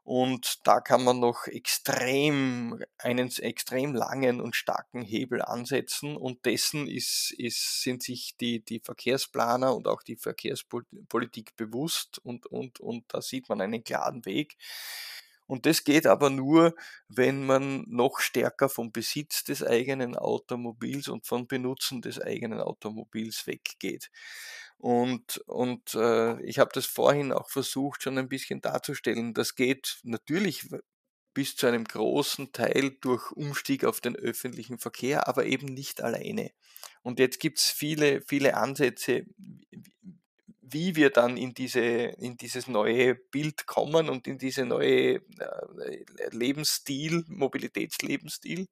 Und 0.08 0.66
da 0.66 0.80
kann 0.80 1.04
man 1.04 1.20
noch 1.20 1.48
extrem, 1.48 2.82
einen 2.98 3.30
extrem 3.40 3.94
langen 3.94 4.40
und 4.40 4.56
starken 4.56 5.02
Hebel 5.02 5.42
ansetzen. 5.42 6.16
Und 6.16 6.46
dessen 6.46 6.88
ist, 6.88 7.32
ist, 7.38 7.82
sind 7.82 8.02
sich 8.04 8.38
die, 8.38 8.64
die 8.64 8.80
Verkehrsplaner 8.80 9.76
und 9.76 9.86
auch 9.86 10.02
die 10.04 10.16
Verkehrspolitik 10.16 11.58
bewusst. 11.58 12.20
Und, 12.20 12.46
und, 12.46 12.80
und 12.80 13.04
da 13.10 13.22
sieht 13.22 13.50
man 13.50 13.60
einen 13.60 13.84
klaren 13.84 14.24
Weg. 14.24 14.56
Und 15.48 15.66
das 15.66 15.84
geht 15.84 16.06
aber 16.06 16.30
nur, 16.30 16.76
wenn 17.08 17.46
man 17.46 17.86
noch 17.88 18.20
stärker 18.20 18.70
vom 18.70 18.92
Besitz 18.92 19.44
des 19.44 19.64
eigenen 19.64 20.16
Automobils 20.16 21.08
und 21.08 21.26
vom 21.26 21.48
Benutzen 21.48 22.02
des 22.02 22.22
eigenen 22.22 22.60
Automobils 22.60 23.48
weggeht. 23.48 24.12
Und, 24.78 25.38
und 25.48 25.96
äh, 25.96 26.40
ich 26.44 26.60
habe 26.60 26.70
das 26.74 26.86
vorhin 26.86 27.32
auch 27.32 27.50
versucht, 27.50 28.04
schon 28.04 28.18
ein 28.18 28.30
bisschen 28.30 28.62
darzustellen. 28.62 29.34
Das 29.34 29.56
geht 29.56 30.00
natürlich 30.04 30.68
bis 31.34 31.56
zu 31.56 31.68
einem 31.68 31.86
großen 31.86 32.52
Teil 32.52 32.98
durch 33.02 33.32
Umstieg 33.32 33.86
auf 33.86 34.02
den 34.02 34.16
öffentlichen 34.16 34.80
Verkehr, 34.80 35.28
aber 35.28 35.46
eben 35.46 35.68
nicht 35.68 36.02
alleine. 36.02 36.52
Und 37.04 37.20
jetzt 37.20 37.40
gibt 37.40 37.60
es 37.60 37.66
viele, 37.66 38.22
viele 38.28 38.58
Ansätze, 38.58 39.26
wie 40.70 40.96
wir 40.96 41.10
dann 41.10 41.38
in, 41.38 41.54
diese, 41.54 41.82
in 41.82 42.38
dieses 42.38 42.68
neue 42.68 43.16
Bild 43.16 43.68
kommen 43.68 44.10
und 44.10 44.28
in 44.28 44.38
diese 44.38 44.66
neue 44.66 45.16
äh, 45.16 46.06
Lebensstil, 46.32 47.24
Mobilitätslebensstil. 47.28 48.68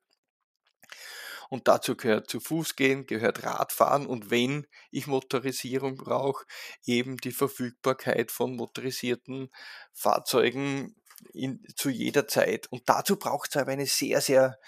Und 1.49 1.67
dazu 1.67 1.95
gehört 1.95 2.29
zu 2.29 2.39
Fuß 2.39 2.75
gehen, 2.75 3.05
gehört 3.05 3.43
Radfahren 3.43 4.07
und 4.07 4.31
wenn 4.31 4.65
ich 4.91 5.07
Motorisierung 5.07 5.95
brauche, 5.95 6.45
eben 6.85 7.17
die 7.17 7.31
Verfügbarkeit 7.31 8.31
von 8.31 8.55
motorisierten 8.55 9.51
Fahrzeugen 9.93 10.95
in, 11.33 11.63
zu 11.75 11.89
jeder 11.89 12.27
Zeit. 12.27 12.67
Und 12.71 12.89
dazu 12.89 13.17
braucht 13.17 13.51
es 13.51 13.57
aber 13.57 13.71
eine 13.71 13.85
sehr, 13.85 14.21
sehr, 14.21 14.59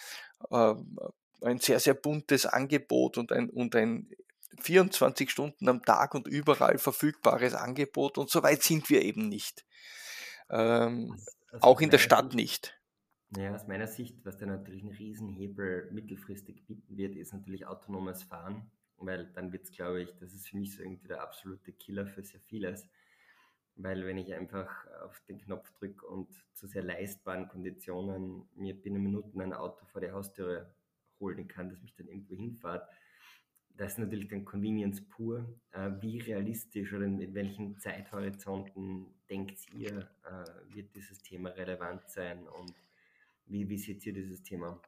äh, 0.52 0.76
ein 1.42 1.60
sehr, 1.60 1.80
sehr 1.80 1.96
buntes 1.96 2.46
Angebot 2.46 3.18
und 3.18 3.32
ein, 3.32 3.50
und 3.50 3.76
ein 3.76 4.10
24 4.62 5.30
Stunden 5.30 5.70
am 5.70 5.84
Tag 5.84 6.16
und 6.16 6.28
überall 6.28 6.78
verfügbares 6.78 7.54
Angebot 7.54 8.18
und 8.18 8.30
so 8.30 8.44
weit 8.44 8.64
sind 8.64 8.90
wir 8.90 9.02
eben 9.02 9.30
nicht. 9.30 9.66
Ähm, 10.50 11.18
also 11.52 11.68
auch 11.68 11.82
in 11.82 11.90
der 11.90 11.98
Stadt 11.98 12.32
Sicht, 12.32 12.36
nicht. 12.36 12.80
Ja, 13.36 13.54
aus 13.54 13.68
meiner 13.68 13.88
Sicht, 13.88 14.26
was 14.26 14.38
da 14.38 14.46
natürlich 14.46 14.84
einen 14.84 14.96
Riesenhebel 14.96 15.90
mittelfristig 15.92 16.66
bieten 16.66 16.98
wird, 16.98 17.16
ist 17.16 17.34
natürlich 17.34 17.66
autonomes 17.66 18.24
Fahren, 18.24 18.72
weil 18.98 19.26
dann 19.34 19.52
wird 19.52 19.66
es, 19.66 19.72
glaube 19.72 20.02
ich, 20.02 20.16
das 20.20 20.34
ist 20.34 20.48
für 20.48 20.58
mich 20.58 20.76
so 20.76 20.82
irgendwie 20.82 21.08
der 21.08 21.22
absolute 21.22 21.74
Killer 21.74 22.08
für 22.08 22.24
sehr 22.24 22.40
vieles. 22.40 22.88
Weil 23.76 24.06
wenn 24.06 24.18
ich 24.18 24.34
einfach 24.34 24.70
auf 25.04 25.22
den 25.28 25.40
Knopf 25.40 25.72
drücke 25.74 26.06
und 26.08 26.34
zu 26.54 26.68
sehr 26.68 26.84
leistbaren 26.84 27.48
Konditionen 27.48 28.48
mir 28.56 28.74
binnen 28.74 29.04
Minuten 29.04 29.40
ein 29.40 29.54
Auto 29.54 29.86
vor 29.86 30.02
die 30.02 30.12
Haustüre 30.12 30.74
holen 31.20 31.48
kann, 31.48 31.70
das 31.70 31.82
mich 31.82 31.94
dann 31.96 32.08
irgendwo 32.08 32.36
hinfahrt, 32.36 32.90
das 33.78 33.94
ist 33.94 34.00
natürlich 34.00 34.28
dann 34.28 34.44
Convenience 34.44 35.02
pur. 35.08 35.46
Äh, 35.72 35.92
wie 36.02 36.20
realistisch 36.20 36.92
oder 36.94 37.06
in 37.06 37.34
welchen 37.34 37.78
Zeithorizonten 37.80 39.08
denkt 39.30 39.60
ihr, 39.74 40.10
äh, 40.26 40.76
wird 40.76 40.96
dieses 40.96 41.22
Thema 41.22 41.50
relevant 41.50 42.02
sein 42.10 42.48
und 42.48 42.74
wie, 43.46 43.70
wie 43.70 43.78
seht 43.78 44.06
ihr 44.06 44.14
dieses 44.14 44.44
Thema? 44.44 44.82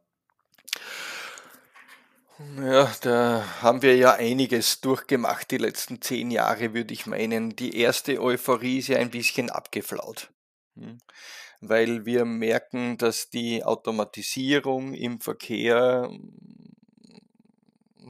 Ja, 2.57 2.89
da 3.01 3.61
haben 3.61 3.81
wir 3.81 3.97
ja 3.97 4.13
einiges 4.13 4.79
durchgemacht 4.79 5.51
die 5.51 5.57
letzten 5.57 6.01
zehn 6.01 6.31
Jahre, 6.31 6.73
würde 6.73 6.93
ich 6.93 7.05
meinen. 7.05 7.55
Die 7.55 7.77
erste 7.77 8.21
Euphorie 8.21 8.79
ist 8.79 8.87
ja 8.87 8.97
ein 8.97 9.11
bisschen 9.11 9.49
abgeflaut. 9.49 10.31
Hm? 10.75 10.99
Weil 11.59 12.05
wir 12.05 12.23
merken, 12.23 12.97
dass 12.97 13.29
die 13.29 13.65
Automatisierung 13.65 14.93
im 14.93 15.19
Verkehr 15.19 16.09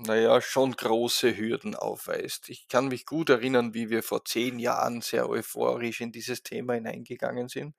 naja, 0.05 0.41
schon 0.41 0.73
große 0.73 1.35
Hürden 1.38 1.75
aufweist. 1.75 2.49
Ich 2.49 2.67
kann 2.67 2.88
mich 2.88 3.05
gut 3.05 3.29
erinnern, 3.29 3.73
wie 3.73 3.89
wir 3.89 4.03
vor 4.03 4.25
zehn 4.25 4.59
Jahren 4.59 5.01
sehr 5.01 5.29
euphorisch 5.29 6.01
in 6.01 6.12
dieses 6.12 6.43
Thema 6.43 6.73
hineingegangen 6.73 7.49
sind. 7.49 7.75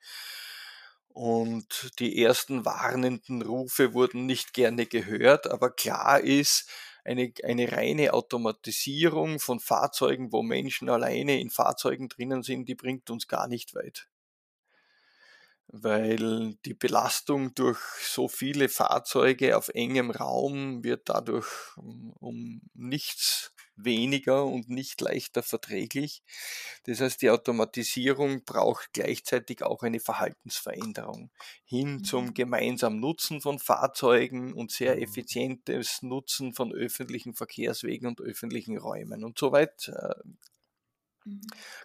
Und 1.09 1.90
die 1.98 2.22
ersten 2.22 2.64
warnenden 2.64 3.42
Rufe 3.42 3.94
wurden 3.94 4.26
nicht 4.26 4.54
gerne 4.54 4.87
gehört, 4.87 5.50
aber 5.50 5.70
klar 5.70 6.20
ist, 6.20 6.70
eine, 7.04 7.33
eine 7.44 7.72
reine 7.72 8.12
Automatisierung 8.12 9.40
von 9.40 9.59
Fahrzeugen, 9.59 10.33
wo 10.33 10.42
Menschen 10.42 10.88
alleine 10.88 11.40
in 11.40 11.50
Fahrzeugen 11.50 12.09
drinnen 12.09 12.42
sind, 12.42 12.68
die 12.68 12.74
bringt 12.74 13.11
uns 13.11 13.26
gar 13.26 13.48
nicht 13.48 13.74
weit 13.74 14.10
weil 15.72 16.54
die 16.66 16.74
Belastung 16.74 17.54
durch 17.54 17.78
so 18.02 18.28
viele 18.28 18.68
Fahrzeuge 18.68 19.56
auf 19.56 19.68
engem 19.70 20.11
Raum 20.11 20.85
wird 20.85 21.09
dadurch 21.09 21.46
um 21.76 22.62
nichts 22.74 23.52
weniger 23.76 24.44
und 24.44 24.68
nicht 24.68 25.00
leichter 25.00 25.42
verträglich. 25.42 26.22
Das 26.85 27.00
heißt, 27.00 27.22
die 27.22 27.30
Automatisierung 27.30 28.44
braucht 28.44 28.92
gleichzeitig 28.92 29.62
auch 29.62 29.83
eine 29.83 30.00
Verhaltensveränderung 30.00 31.30
hin 31.64 32.02
zum 32.02 32.33
Mhm. 32.33 32.35
gemeinsamen 32.35 33.00
Nutzen 33.00 33.40
von 33.40 33.59
Fahrzeugen 33.59 34.52
und 34.52 34.70
sehr 34.70 35.00
Mhm. 35.00 35.00
effizientes 35.00 36.02
Nutzen 36.02 36.52
von 36.52 36.72
öffentlichen 36.72 37.35
Verkehrswegen 37.35 38.06
und 38.09 38.20
öffentlichen 38.20 38.76
Räumen. 38.78 39.24
Und 39.24 39.38
soweit 39.38 39.88
äh. 39.88 40.14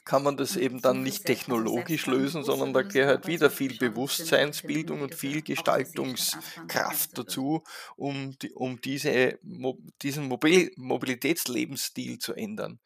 Kann 0.05 0.23
man 0.23 0.37
das 0.37 0.55
eben 0.55 0.81
dann 0.81 1.03
nicht 1.03 1.21
also 1.21 1.33
technologisch 1.33 2.05
lösen, 2.05 2.43
sondern 2.43 2.73
da 2.73 2.81
gehört 2.83 3.27
wieder 3.27 3.49
viel 3.49 3.77
Bewusstseinsbildung 3.77 5.01
und 5.01 5.15
viel 5.15 5.41
Gestaltungskraft 5.41 7.17
dazu, 7.17 7.63
um, 7.95 8.37
die, 8.39 8.53
um 8.53 8.79
diese, 8.81 9.39
diesen 10.01 10.27
Mobil 10.27 10.71
Mobilitätslebensstil 10.77 12.19
zu 12.19 12.33
ändern. 12.33 12.79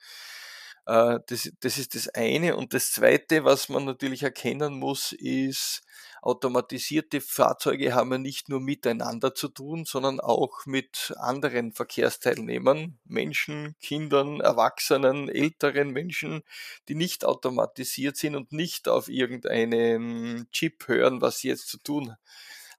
Äh, 0.90 1.20
Das, 1.28 1.52
das 1.62 1.78
ist 1.78 1.96
das 1.96 2.08
eine. 2.10 2.56
Und 2.58 2.74
das 2.74 2.92
zweite, 2.92 3.44
was 3.46 3.70
man 3.70 3.86
natürlich 3.86 4.24
erkennen 4.24 4.80
muss, 4.80 5.12
ist, 5.14 5.82
automatisierte 6.22 7.22
Fahrzeuge 7.22 7.94
haben 7.94 8.12
ja 8.12 8.18
nicht 8.18 8.50
nur 8.50 8.60
miteinander 8.60 9.34
zu 9.36 9.48
tun, 9.50 9.86
sondern 9.86 10.20
auch 10.20 10.66
mit 10.66 11.14
anderen 11.18 11.72
Verkehrsteilnehmern, 11.74 13.00
Menschen, 13.06 13.76
Kindern, 13.80 14.42
Erwachsenen, 14.42 15.30
älteren 15.30 15.92
Menschen, 15.92 16.42
die 16.90 16.96
nicht 16.96 17.24
automatisiert 17.26 18.18
sind 18.18 18.36
und 18.36 18.52
nicht 18.52 18.90
auf 18.90 19.08
irgendeinen 19.10 20.50
Chip 20.52 20.88
hören, 20.88 21.22
was 21.22 21.40
sie 21.40 21.50
jetzt 21.50 21.70
zu 21.70 21.78
tun 21.78 22.16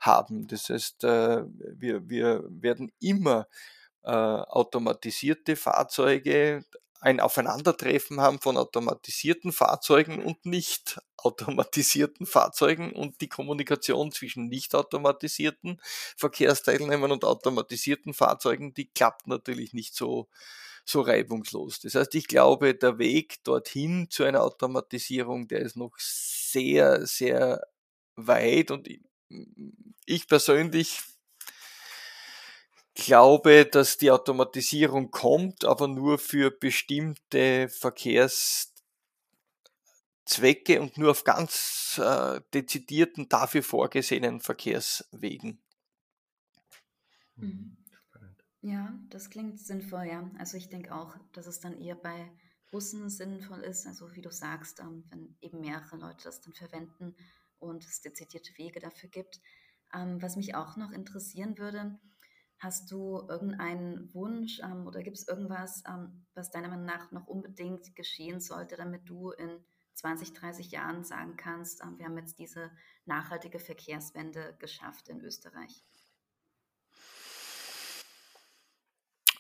haben. 0.01 0.47
Das 0.49 0.69
heißt, 0.69 1.05
äh, 1.05 1.45
wir, 1.47 2.09
wir 2.09 2.45
werden 2.49 2.93
immer 3.01 3.47
äh, 4.03 4.11
automatisierte 4.11 5.57
Fahrzeuge 5.57 6.65
ein 7.01 7.21
Aufeinandertreffen 7.21 8.21
haben 8.21 8.41
von 8.41 8.57
automatisierten 8.57 9.53
Fahrzeugen 9.53 10.23
und 10.23 10.45
nicht 10.45 11.01
automatisierten 11.17 12.27
Fahrzeugen 12.27 12.93
und 12.93 13.21
die 13.21 13.29
Kommunikation 13.29 14.13
zwischen 14.13 14.49
nicht 14.49 14.75
automatisierten 14.75 15.81
Verkehrsteilnehmern 16.17 17.13
und 17.13 17.25
automatisierten 17.25 18.15
Fahrzeugen, 18.15 18.75
die 18.75 18.91
klappt 18.91 19.27
natürlich 19.27 19.73
nicht 19.73 19.95
so, 19.95 20.29
so 20.85 21.01
reibungslos. 21.03 21.81
Das 21.81 21.95
heißt, 21.95 22.15
ich 22.15 22.27
glaube, 22.27 22.75
der 22.75 22.99
Weg 22.99 23.43
dorthin 23.45 24.09
zu 24.11 24.25
einer 24.25 24.43
Automatisierung, 24.43 25.49
der 25.49 25.61
ist 25.61 25.77
noch 25.77 25.93
sehr, 25.99 27.07
sehr 27.07 27.63
weit 28.17 28.71
und 28.71 28.89
ich 30.07 30.27
persönlich 30.29 31.01
glaube, 33.05 33.67
dass 33.67 33.97
die 33.99 34.11
Automatisierung 34.11 35.11
kommt, 35.11 35.65
aber 35.65 35.89
nur 35.89 36.19
für 36.19 36.51
bestimmte 36.51 37.69
Verkehrszwecke 37.69 38.73
und 40.81 40.97
nur 40.97 41.11
auf 41.11 41.25
ganz 41.25 42.01
äh, 42.03 42.41
dezidierten, 42.55 43.29
dafür 43.29 43.63
vorgesehenen 43.63 44.41
Verkehrswegen. 44.41 45.61
Mhm. 47.37 47.77
Ja, 48.63 48.93
das 49.09 49.31
klingt 49.31 49.59
sinnvoll, 49.59 50.05
ja. 50.05 50.31
Also 50.39 50.57
ich 50.59 50.69
denke 50.69 50.95
auch, 50.95 51.17
dass 51.33 51.47
es 51.47 51.61
dann 51.61 51.81
eher 51.81 51.95
bei 51.95 52.31
Bussen 52.71 53.09
sinnvoll 53.09 53.61
ist, 53.61 53.87
also 53.87 54.15
wie 54.15 54.21
du 54.21 54.31
sagst, 54.31 54.81
ähm, 54.81 55.05
wenn 55.11 55.37
eben 55.41 55.61
mehrere 55.61 55.97
Leute 55.97 56.25
das 56.25 56.41
dann 56.41 56.53
verwenden 56.53 57.17
und 57.59 57.85
es 57.85 58.01
dezidierte 58.01 58.57
Wege 58.59 58.81
dafür 58.81 59.09
gibt. 59.09 59.41
Ähm, 59.95 60.21
was 60.23 60.37
mich 60.37 60.55
auch 60.55 60.77
noch 60.77 60.93
interessieren 60.93 61.59
würde, 61.59 61.99
hast 62.61 62.93
du 62.93 63.27
irgendeinen 63.29 64.13
Wunsch 64.15 64.61
ähm, 64.63 64.87
oder 64.87 65.03
gibt 65.03 65.17
es 65.17 65.27
irgendwas, 65.27 65.83
ähm, 65.89 66.27
was 66.35 66.51
deiner 66.51 66.69
Meinung 66.69 66.85
nach 66.85 67.11
noch 67.11 67.27
unbedingt 67.27 67.97
geschehen 67.97 68.41
sollte, 68.41 68.77
damit 68.77 69.09
du 69.09 69.31
in 69.31 69.65
20, 69.95 70.35
30 70.35 70.71
Jahren 70.71 71.03
sagen 71.03 71.37
kannst, 71.37 71.83
ähm, 71.83 71.99
wir 71.99 72.07
haben 72.07 72.19
jetzt 72.19 72.39
diese 72.39 72.71
nachhaltige 73.07 73.59
Verkehrswende 73.59 74.55
geschafft 74.59 75.09
in 75.09 75.21
Österreich? 75.21 75.85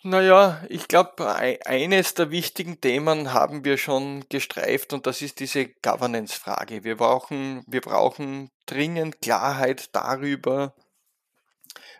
Naja, 0.02 0.64
ich 0.70 0.88
glaube, 0.88 1.28
eines 1.66 2.14
der 2.14 2.30
wichtigen 2.30 2.80
Themen 2.80 3.34
haben 3.34 3.66
wir 3.66 3.76
schon 3.76 4.24
gestreift 4.30 4.94
und 4.94 5.06
das 5.06 5.20
ist 5.20 5.40
diese 5.40 5.68
Governance-Frage. 5.68 6.84
Wir 6.84 6.96
brauchen, 6.96 7.62
wir 7.66 7.82
brauchen 7.82 8.50
dringend 8.64 9.20
Klarheit 9.20 9.94
darüber, 9.94 10.74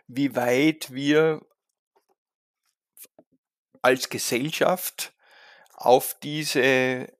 wie 0.07 0.35
weit 0.35 0.93
wir 0.93 1.41
als 3.81 4.09
Gesellschaft 4.09 5.13
auf 5.73 6.15
diese, 6.21 7.11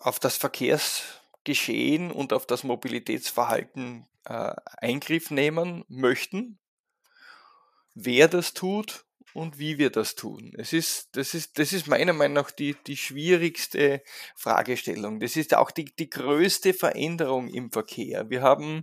auf 0.00 0.18
das 0.18 0.36
Verkehrsgeschehen 0.36 2.10
und 2.10 2.32
auf 2.32 2.46
das 2.46 2.64
Mobilitätsverhalten 2.64 4.08
äh, 4.24 4.54
Eingriff 4.78 5.30
nehmen 5.30 5.84
möchten, 5.88 6.58
wer 7.94 8.28
das 8.28 8.54
tut 8.54 9.04
und 9.38 9.60
wie 9.60 9.78
wir 9.78 9.90
das 9.90 10.16
tun. 10.16 10.52
Es 10.58 10.72
ist, 10.72 11.10
das, 11.12 11.32
ist, 11.32 11.58
das 11.60 11.72
ist 11.72 11.86
meiner 11.86 12.12
Meinung 12.12 12.34
nach 12.34 12.50
die, 12.50 12.76
die 12.86 12.96
schwierigste 12.96 14.02
Fragestellung. 14.34 15.20
Das 15.20 15.36
ist 15.36 15.54
auch 15.54 15.70
die, 15.70 15.84
die 15.84 16.10
größte 16.10 16.74
Veränderung 16.74 17.48
im 17.48 17.70
Verkehr. 17.70 18.28
Wir 18.30 18.42
haben 18.42 18.82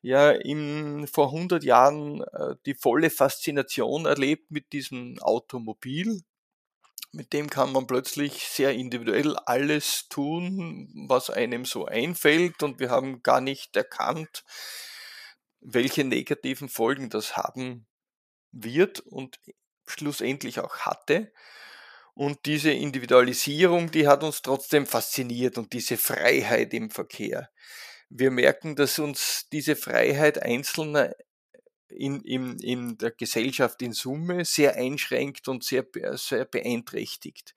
ja 0.00 0.30
in, 0.30 1.06
vor 1.06 1.26
100 1.26 1.62
Jahren 1.64 2.22
äh, 2.22 2.54
die 2.64 2.74
volle 2.74 3.10
Faszination 3.10 4.06
erlebt 4.06 4.50
mit 4.50 4.72
diesem 4.72 5.18
Automobil. 5.20 6.22
Mit 7.12 7.34
dem 7.34 7.50
kann 7.50 7.70
man 7.70 7.86
plötzlich 7.86 8.48
sehr 8.48 8.72
individuell 8.72 9.36
alles 9.36 10.08
tun, 10.08 11.06
was 11.08 11.28
einem 11.28 11.66
so 11.66 11.84
einfällt 11.84 12.62
und 12.62 12.80
wir 12.80 12.88
haben 12.88 13.22
gar 13.22 13.42
nicht 13.42 13.76
erkannt, 13.76 14.44
welche 15.60 16.04
negativen 16.04 16.70
Folgen 16.70 17.10
das 17.10 17.36
haben 17.36 17.86
wird 18.52 19.00
und 19.00 19.38
schlussendlich 19.86 20.60
auch 20.60 20.78
hatte. 20.78 21.32
Und 22.14 22.44
diese 22.46 22.70
Individualisierung, 22.70 23.90
die 23.90 24.06
hat 24.06 24.22
uns 24.22 24.42
trotzdem 24.42 24.86
fasziniert 24.86 25.58
und 25.58 25.72
diese 25.72 25.96
Freiheit 25.96 26.74
im 26.74 26.90
Verkehr. 26.90 27.50
Wir 28.08 28.30
merken, 28.30 28.76
dass 28.76 28.98
uns 28.98 29.48
diese 29.52 29.76
Freiheit 29.76 30.42
Einzelner 30.42 31.14
in, 31.88 32.20
in, 32.20 32.58
in 32.58 32.98
der 32.98 33.12
Gesellschaft 33.12 33.82
in 33.82 33.92
Summe 33.92 34.44
sehr 34.44 34.76
einschränkt 34.76 35.48
und 35.48 35.64
sehr, 35.64 35.86
sehr 36.14 36.44
beeinträchtigt. 36.44 37.54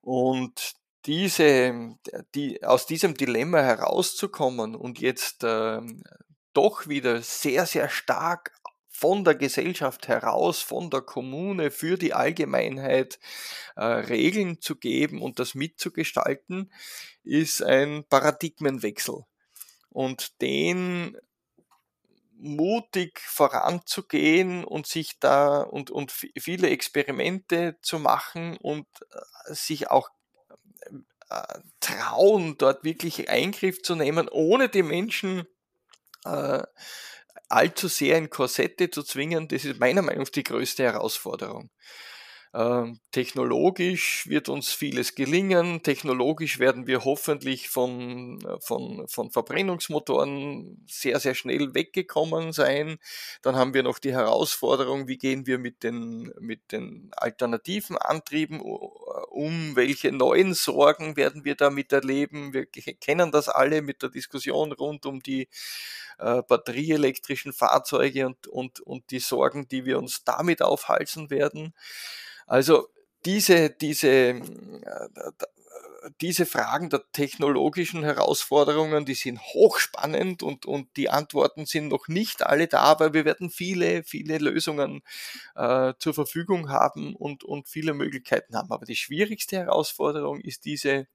Und 0.00 0.74
diese, 1.06 1.96
die, 2.34 2.62
aus 2.64 2.86
diesem 2.86 3.14
Dilemma 3.14 3.60
herauszukommen 3.60 4.74
und 4.74 5.00
jetzt 5.00 5.44
äh, 5.44 5.80
doch 6.54 6.88
wieder 6.88 7.20
sehr, 7.20 7.66
sehr 7.66 7.88
stark 7.88 8.52
von 8.94 9.24
der 9.24 9.34
Gesellschaft 9.34 10.06
heraus, 10.06 10.60
von 10.60 10.88
der 10.88 11.00
Kommune 11.00 11.72
für 11.72 11.98
die 11.98 12.14
Allgemeinheit 12.14 13.18
äh, 13.74 13.84
Regeln 13.84 14.60
zu 14.60 14.76
geben 14.76 15.20
und 15.20 15.40
das 15.40 15.56
mitzugestalten, 15.56 16.72
ist 17.24 17.60
ein 17.60 18.04
Paradigmenwechsel. 18.08 19.24
Und 19.90 20.40
den 20.40 21.16
mutig 22.36 23.18
voranzugehen 23.18 24.64
und 24.64 24.86
sich 24.86 25.18
da 25.18 25.60
und, 25.62 25.90
und 25.90 26.12
viele 26.12 26.70
Experimente 26.70 27.76
zu 27.82 27.98
machen 27.98 28.56
und 28.58 28.86
äh, 29.10 29.54
sich 29.54 29.90
auch 29.90 30.08
äh, 31.30 31.58
trauen, 31.80 32.56
dort 32.58 32.84
wirklich 32.84 33.28
Eingriff 33.28 33.82
zu 33.82 33.96
nehmen, 33.96 34.28
ohne 34.28 34.68
die 34.68 34.84
Menschen 34.84 35.48
äh, 36.24 36.62
allzu 37.54 37.88
sehr 37.88 38.18
in 38.18 38.30
Korsette 38.30 38.90
zu 38.90 39.02
zwingen, 39.02 39.48
das 39.48 39.64
ist 39.64 39.80
meiner 39.80 40.02
Meinung 40.02 40.24
nach 40.24 40.30
die 40.30 40.44
größte 40.44 40.82
Herausforderung. 40.82 41.70
Ähm, 42.56 43.00
technologisch 43.10 44.28
wird 44.28 44.48
uns 44.48 44.70
vieles 44.72 45.16
gelingen. 45.16 45.82
Technologisch 45.82 46.60
werden 46.60 46.86
wir 46.86 47.04
hoffentlich 47.04 47.68
von, 47.68 48.38
von, 48.60 49.08
von 49.08 49.32
Verbrennungsmotoren 49.32 50.86
sehr, 50.88 51.18
sehr 51.18 51.34
schnell 51.34 51.74
weggekommen 51.74 52.52
sein. 52.52 52.98
Dann 53.42 53.56
haben 53.56 53.74
wir 53.74 53.82
noch 53.82 53.98
die 53.98 54.12
Herausforderung, 54.12 55.08
wie 55.08 55.18
gehen 55.18 55.48
wir 55.48 55.58
mit 55.58 55.82
den, 55.82 56.32
mit 56.38 56.70
den 56.70 57.10
alternativen 57.16 57.98
Antrieben 57.98 58.60
um? 58.60 59.74
Welche 59.74 60.12
neuen 60.12 60.54
Sorgen 60.54 61.16
werden 61.16 61.44
wir 61.44 61.56
damit 61.56 61.92
erleben? 61.92 62.52
Wir 62.52 62.66
kennen 62.66 63.32
das 63.32 63.48
alle 63.48 63.82
mit 63.82 64.00
der 64.02 64.10
Diskussion 64.10 64.70
rund 64.70 65.06
um 65.06 65.20
die 65.20 65.48
äh, 66.18 66.42
batterieelektrischen 66.42 67.52
Fahrzeuge 67.52 68.26
und, 68.26 68.46
und, 68.46 68.80
und 68.80 69.10
die 69.10 69.20
Sorgen, 69.20 69.68
die 69.68 69.84
wir 69.84 69.98
uns 69.98 70.24
damit 70.24 70.62
aufhalsen 70.62 71.30
werden. 71.30 71.74
Also 72.46 72.88
diese, 73.24 73.70
diese, 73.70 74.40
diese 76.20 76.46
Fragen 76.46 76.90
der 76.90 77.02
technologischen 77.12 78.04
Herausforderungen, 78.04 79.04
die 79.04 79.14
sind 79.14 79.40
hochspannend 79.40 80.42
und, 80.42 80.66
und 80.66 80.96
die 80.96 81.08
Antworten 81.08 81.66
sind 81.66 81.88
noch 81.88 82.08
nicht 82.08 82.44
alle 82.44 82.68
da, 82.68 82.80
aber 82.80 83.14
wir 83.14 83.24
werden 83.24 83.50
viele, 83.50 84.04
viele 84.04 84.38
Lösungen 84.38 85.02
äh, 85.54 85.94
zur 85.98 86.14
Verfügung 86.14 86.68
haben 86.68 87.16
und, 87.16 87.44
und 87.44 87.68
viele 87.68 87.94
Möglichkeiten 87.94 88.56
haben. 88.56 88.72
Aber 88.72 88.84
die 88.84 88.96
schwierigste 88.96 89.56
Herausforderung 89.56 90.40
ist 90.40 90.64
diese 90.64 91.06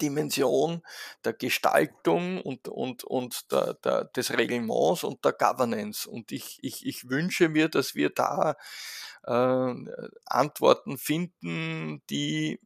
Dimension 0.00 0.82
der 1.24 1.32
Gestaltung 1.32 2.40
und, 2.40 2.68
und, 2.68 3.04
und 3.04 3.50
der, 3.52 3.74
der, 3.74 4.04
des 4.04 4.30
Reglements 4.30 5.04
und 5.04 5.24
der 5.24 5.32
Governance. 5.32 6.08
Und 6.08 6.32
ich, 6.32 6.58
ich, 6.62 6.86
ich 6.86 7.08
wünsche 7.08 7.48
mir, 7.48 7.68
dass 7.68 7.94
wir 7.94 8.10
da 8.10 8.56
äh, 9.24 9.74
Antworten 10.26 10.98
finden, 10.98 12.02
die, 12.10 12.60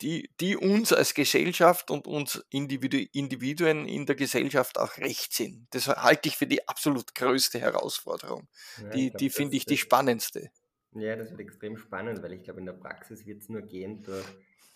die, 0.00 0.30
die 0.40 0.56
uns 0.56 0.92
als 0.92 1.14
Gesellschaft 1.14 1.90
und 1.90 2.06
uns 2.06 2.44
Individu 2.50 2.98
Individuen 3.12 3.86
in 3.86 4.06
der 4.06 4.16
Gesellschaft 4.16 4.78
auch 4.78 4.96
recht 4.98 5.32
sind. 5.32 5.66
Das 5.70 5.88
halte 5.88 6.28
ich 6.28 6.36
für 6.36 6.46
die 6.46 6.66
absolut 6.68 7.14
größte 7.14 7.58
Herausforderung. 7.60 8.48
Ja, 8.82 8.90
die 8.90 9.10
die 9.12 9.30
finde 9.30 9.56
ich 9.56 9.66
die 9.66 9.76
spannendste. 9.76 10.50
Ja, 10.94 11.14
das 11.14 11.30
wird 11.30 11.40
extrem 11.40 11.76
spannend, 11.76 12.22
weil 12.22 12.32
ich 12.32 12.42
glaube, 12.42 12.60
in 12.60 12.66
der 12.66 12.72
Praxis 12.72 13.24
wird 13.24 13.42
es 13.42 13.48
nur 13.48 13.62
gehen 13.62 14.02
durch 14.02 14.26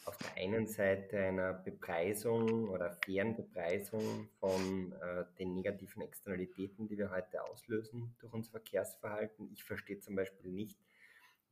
auf 0.07 0.17
der 0.19 0.43
einen 0.43 0.67
Seite 0.67 1.19
einer 1.19 1.53
Bepreisung 1.55 2.69
oder 2.69 2.93
fairen 3.05 3.37
Bepreisung 3.37 4.29
von 4.39 4.93
äh, 4.93 5.25
den 5.39 5.55
negativen 5.55 6.03
Externalitäten, 6.03 6.87
die 6.87 6.99
wir 6.99 7.11
heute 7.11 7.43
auslösen 7.45 8.15
durch 8.21 8.33
unser 8.33 8.51
Verkehrsverhalten. 8.51 9.51
Ich 9.53 9.65
verstehe 9.65 10.01
zum 10.01 10.17
Beispiel 10.17 10.51
nicht, 10.51 10.79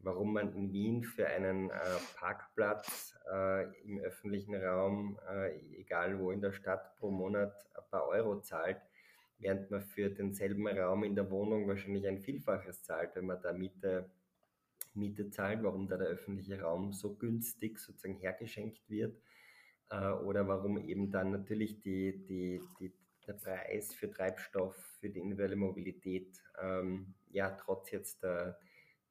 warum 0.01 0.35
man 0.35 0.55
in 0.55 0.73
Wien 0.73 1.03
für 1.03 1.27
einen 1.27 1.71
äh, 1.71 1.75
Parkplatz 2.17 3.15
äh, 3.31 3.65
im 3.83 3.99
öffentlichen 4.01 4.55
Raum, 4.55 5.19
äh, 5.31 5.57
egal 5.79 6.19
wo 6.19 6.31
in 6.31 6.41
der 6.41 6.53
Stadt, 6.53 6.97
pro 6.97 7.11
Monat 7.11 7.55
ein 7.75 7.85
paar 7.91 8.07
Euro 8.09 8.41
zahlt, 8.41 8.81
während 9.39 9.71
man 9.71 9.81
für 9.81 10.11
denselben 10.11 10.67
Raum 10.69 11.05
in 11.05 11.15
der 11.15 11.31
Wohnung 11.31 11.69
wahrscheinlich 11.69 12.07
ein 12.07 12.19
Vielfaches 12.19 12.83
zahlt, 12.83 13.15
wenn 13.15 13.27
man 13.27 13.41
da 13.41 13.53
Miete, 13.53 14.11
Miete 14.95 15.31
zahlt, 15.31 15.63
warum 15.63 15.89
da 15.89 15.97
der 15.97 16.09
öffentliche 16.09 16.61
Raum 16.61 16.93
so 16.93 17.15
günstig 17.15 17.79
sozusagen 17.79 18.17
hergeschenkt 18.17 18.89
wird 18.89 19.21
äh, 19.91 20.11
oder 20.11 20.47
warum 20.49 20.79
eben 20.79 21.11
dann 21.11 21.31
natürlich 21.31 21.81
die, 21.81 22.25
die, 22.25 22.61
die, 22.79 22.93
der 23.27 23.35
Preis 23.35 23.95
für 23.95 24.11
Treibstoff, 24.11 24.77
für 25.01 25.11
die 25.11 25.21
individuelle 25.21 25.57
Mobilität, 25.57 26.43
ähm, 26.61 27.15
ja, 27.31 27.51
trotz 27.51 27.91
jetzt 27.91 28.23
der 28.23 28.59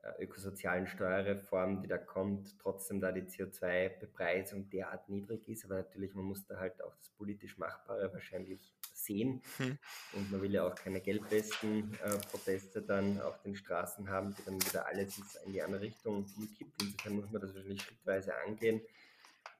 äh, 0.04 0.24
ökosozialen 0.24 0.88
Steuerreform, 0.88 1.82
die 1.82 1.88
da 1.88 1.98
kommt, 1.98 2.58
trotzdem 2.60 3.00
da 3.00 3.12
die 3.12 3.22
CO2-Bepreisung 3.22 4.70
derart 4.70 5.08
niedrig 5.10 5.48
ist. 5.48 5.66
Aber 5.66 5.76
natürlich, 5.76 6.16
man 6.16 6.26
muss 6.26 6.46
da 6.46 6.58
halt 6.58 6.84
auch 6.84 6.96
das 6.96 7.10
politisch 7.12 7.58
Machbare 7.58 8.12
wahrscheinlich 8.12 8.74
sehen. 9.04 9.42
Hm. 9.58 9.78
Und 10.14 10.32
man 10.32 10.42
will 10.42 10.54
ja 10.54 10.68
auch 10.68 10.76
keine 10.76 11.02
Gelbwesten-Proteste 11.02 12.80
äh, 12.80 12.86
dann 12.86 13.22
auf 13.22 13.42
den 13.42 13.56
Straßen 13.56 14.10
haben, 14.10 14.36
die 14.36 14.44
dann 14.46 14.56
wieder 14.56 14.86
alles 14.88 15.22
in 15.46 15.54
die 15.54 15.62
andere 15.62 15.82
Richtung 15.82 16.26
umkippt. 16.38 16.82
Insofern 16.82 17.16
muss 17.16 17.32
man 17.32 17.42
das 17.42 17.54
wahrscheinlich 17.54 17.82
schrittweise 17.82 18.36
angehen 18.46 18.82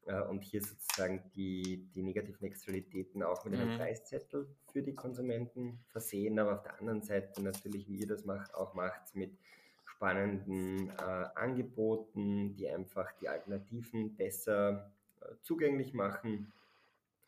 äh, 0.06 0.22
und 0.22 0.44
hier 0.44 0.62
sozusagen 0.62 1.24
die, 1.36 1.88
die 1.94 2.02
negativen 2.02 2.46
Externalitäten 2.46 3.24
auch 3.24 3.46
mit 3.46 3.54
einem 3.54 3.74
mhm. 3.74 3.78
Preiszettel 3.78 4.48
für 4.72 4.82
die 4.82 4.96
Konsumenten 4.96 5.80
versehen. 5.90 6.40
Aber 6.40 6.54
auf 6.54 6.64
der 6.64 6.80
anderen 6.80 7.02
Seite 7.02 7.42
natürlich, 7.42 7.88
wie 7.88 7.98
ihr 7.98 8.08
das 8.08 8.26
macht, 8.26 8.54
auch 8.56 8.74
macht 8.74 9.16
mit 9.16 9.38
spannenden 9.86 10.90
äh, 10.90 11.26
Angeboten, 11.36 12.56
die 12.56 12.68
einfach 12.68 13.12
die 13.22 13.30
Alternativen 13.30 14.16
besser 14.16 14.92
äh, 15.22 15.26
zugänglich 15.44 15.94
machen, 15.94 16.52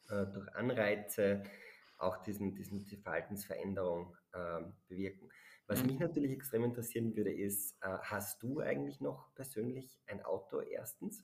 äh, 0.10 0.26
durch 0.26 0.54
Anreize 0.56 1.43
auch 2.04 2.18
diesen, 2.24 2.56
diesen, 2.56 2.86
die 2.86 2.98
Verhaltensveränderung 2.98 4.16
ähm, 4.34 4.74
bewirken. 4.88 5.30
Was 5.68 5.82
mhm. 5.82 5.88
mich 5.88 6.00
natürlich 6.00 6.32
extrem 6.32 6.63
interessieren 6.63 7.16
würde, 7.16 7.34
ist, 7.34 7.78
äh, 7.82 7.98
hast 8.02 8.42
du 8.44 8.60
eigentlich 8.60 9.02
noch 9.02 9.34
persönlich 9.36 10.00
ein 10.08 10.22
Auto 10.24 10.60
erstens? 10.60 11.24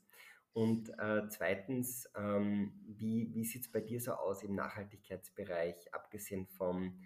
Und 0.52 0.90
äh, 0.98 1.28
zweitens, 1.28 2.10
ähm, 2.16 2.72
wie, 2.86 3.32
wie 3.34 3.44
sieht 3.44 3.62
es 3.62 3.70
bei 3.70 3.80
dir 3.80 4.00
so 4.00 4.12
aus 4.12 4.42
im 4.42 4.54
Nachhaltigkeitsbereich, 4.56 5.94
abgesehen 5.94 6.46
vom 6.48 6.98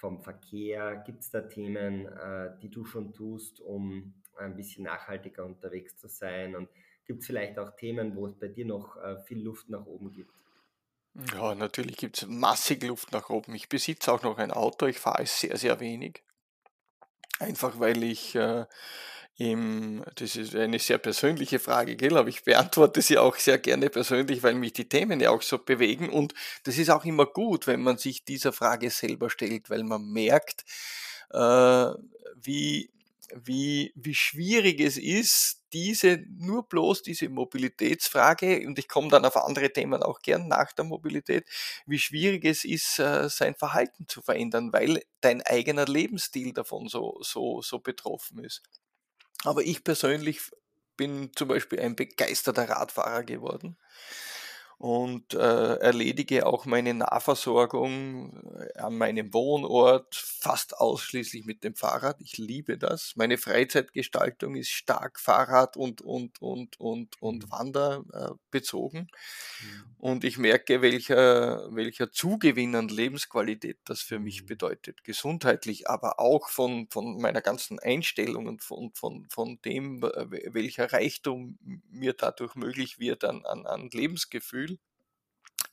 vom 0.00 0.18
Verkehr? 0.18 1.02
Gibt 1.06 1.20
es 1.20 1.30
da 1.30 1.42
Themen, 1.42 2.06
äh, 2.06 2.58
die 2.60 2.70
du 2.70 2.84
schon 2.84 3.12
tust, 3.12 3.60
um 3.60 4.14
ein 4.36 4.56
bisschen 4.56 4.84
nachhaltiger 4.84 5.44
unterwegs 5.44 5.96
zu 5.96 6.08
sein? 6.08 6.56
Und 6.56 6.68
gibt 7.04 7.20
es 7.20 7.26
vielleicht 7.26 7.58
auch 7.58 7.76
Themen, 7.76 8.16
wo 8.16 8.26
es 8.26 8.34
bei 8.34 8.48
dir 8.48 8.64
noch 8.64 8.96
äh, 8.96 9.20
viel 9.24 9.42
Luft 9.42 9.68
nach 9.68 9.86
oben 9.86 10.10
gibt? 10.10 10.39
Ja, 11.14 11.54
natürlich 11.54 11.96
gibt 11.96 12.22
es 12.22 12.28
massig 12.28 12.82
Luft 12.84 13.12
nach 13.12 13.30
oben. 13.30 13.54
Ich 13.54 13.68
besitze 13.68 14.12
auch 14.12 14.22
noch 14.22 14.38
ein 14.38 14.52
Auto, 14.52 14.86
ich 14.86 14.98
fahre 14.98 15.22
es 15.24 15.40
sehr, 15.40 15.56
sehr 15.56 15.80
wenig. 15.80 16.22
Einfach 17.38 17.80
weil 17.80 18.02
ich 18.02 18.34
äh, 18.34 18.66
im, 19.36 20.04
das 20.16 20.36
ist 20.36 20.54
eine 20.54 20.78
sehr 20.78 20.98
persönliche 20.98 21.58
Frage, 21.58 21.96
gell? 21.96 22.18
aber 22.18 22.28
ich 22.28 22.44
beantworte 22.44 23.00
sie 23.00 23.16
auch 23.16 23.36
sehr 23.36 23.58
gerne 23.58 23.88
persönlich, 23.88 24.42
weil 24.42 24.54
mich 24.54 24.74
die 24.74 24.88
Themen 24.88 25.18
ja 25.18 25.30
auch 25.30 25.40
so 25.40 25.58
bewegen. 25.58 26.10
Und 26.10 26.34
das 26.64 26.76
ist 26.76 26.90
auch 26.90 27.06
immer 27.06 27.26
gut, 27.26 27.66
wenn 27.66 27.80
man 27.80 27.96
sich 27.96 28.24
dieser 28.24 28.52
Frage 28.52 28.90
selber 28.90 29.30
stellt, 29.30 29.70
weil 29.70 29.82
man 29.82 30.04
merkt, 30.12 30.64
äh, 31.30 31.86
wie, 32.36 32.90
wie, 33.34 33.92
wie 33.94 34.14
schwierig 34.14 34.78
es 34.80 34.98
ist, 34.98 35.59
diese, 35.72 36.24
nur 36.38 36.68
bloß 36.68 37.02
diese 37.02 37.28
Mobilitätsfrage, 37.28 38.66
und 38.66 38.78
ich 38.78 38.88
komme 38.88 39.08
dann 39.08 39.24
auf 39.24 39.36
andere 39.36 39.72
Themen 39.72 40.02
auch 40.02 40.20
gern 40.20 40.48
nach 40.48 40.72
der 40.72 40.84
Mobilität, 40.84 41.48
wie 41.86 41.98
schwierig 41.98 42.44
es 42.44 42.64
ist, 42.64 42.98
äh, 42.98 43.28
sein 43.28 43.54
Verhalten 43.54 44.06
zu 44.08 44.22
verändern, 44.22 44.72
weil 44.72 45.02
dein 45.20 45.42
eigener 45.42 45.86
Lebensstil 45.86 46.52
davon 46.52 46.88
so, 46.88 47.18
so, 47.22 47.62
so 47.62 47.78
betroffen 47.78 48.44
ist. 48.44 48.62
Aber 49.44 49.62
ich 49.62 49.84
persönlich 49.84 50.40
bin 50.96 51.30
zum 51.34 51.48
Beispiel 51.48 51.80
ein 51.80 51.96
begeisterter 51.96 52.68
Radfahrer 52.68 53.24
geworden 53.24 53.78
und 54.80 55.34
äh, 55.34 55.74
erledige 55.74 56.46
auch 56.46 56.64
meine 56.64 56.94
Nahversorgung 56.94 58.32
äh, 58.58 58.78
an 58.78 58.96
meinem 58.96 59.34
Wohnort 59.34 60.14
fast 60.14 60.78
ausschließlich 60.78 61.44
mit 61.44 61.64
dem 61.64 61.74
Fahrrad. 61.74 62.18
Ich 62.22 62.38
liebe 62.38 62.78
das. 62.78 63.12
Meine 63.14 63.36
Freizeitgestaltung 63.36 64.54
ist 64.54 64.70
stark 64.70 65.20
Fahrrad 65.20 65.76
und, 65.76 66.00
und, 66.00 66.40
und, 66.40 66.80
und, 66.80 67.20
und 67.20 67.44
mhm. 67.44 67.50
Wander 67.50 68.04
äh, 68.14 68.34
bezogen. 68.50 69.08
Mhm. 69.60 69.84
Und 69.98 70.24
ich 70.24 70.38
merke, 70.38 70.80
welcher, 70.80 71.68
welcher 71.74 72.10
Zugewinn 72.10 72.74
an 72.74 72.88
Lebensqualität 72.88 73.76
das 73.84 74.00
für 74.00 74.18
mich 74.18 74.44
mhm. 74.44 74.46
bedeutet. 74.46 75.04
Gesundheitlich, 75.04 75.90
aber 75.90 76.18
auch 76.18 76.48
von, 76.48 76.88
von 76.88 77.20
meiner 77.20 77.42
ganzen 77.42 77.78
Einstellung 77.80 78.46
und 78.46 78.62
von, 78.62 78.92
von, 78.94 79.26
von 79.28 79.58
dem, 79.62 80.00
welcher 80.00 80.90
Reichtum 80.90 81.58
mir 81.90 82.14
dadurch 82.14 82.54
möglich 82.54 82.98
wird 82.98 83.24
an, 83.24 83.44
an, 83.44 83.66
an 83.66 83.90
Lebensgefühl 83.90 84.69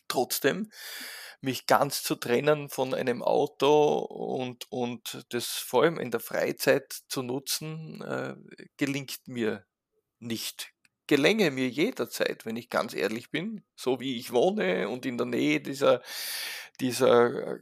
trotzdem 0.08 0.70
mich 1.42 1.68
ganz 1.68 2.04
zu 2.04 2.16
trennen 2.16 2.70
von 2.70 2.94
einem 2.94 3.22
Auto 3.22 4.00
und, 4.00 4.72
und 4.72 5.26
das 5.30 5.46
vor 5.48 5.84
allem 5.84 6.00
in 6.00 6.12
der 6.12 6.20
Freizeit 6.20 6.94
zu 7.08 7.22
nutzen, 7.22 8.02
äh, 8.02 8.36
gelingt 8.78 9.28
mir 9.28 9.66
nicht. 10.20 10.74
Gelänge 11.08 11.52
mir 11.52 11.70
jederzeit, 11.70 12.46
wenn 12.46 12.58
ich 12.58 12.70
ganz 12.70 12.94
ehrlich 12.94 13.30
bin, 13.30 13.64
so 13.76 14.00
wie 14.00 14.18
ich 14.18 14.34
wohne 14.34 14.90
und 14.90 15.06
in 15.06 15.18
der 15.18 15.28
Nähe 15.28 15.62
dieser, 15.62 16.02
dieser 16.82 17.56
äh, 17.56 17.60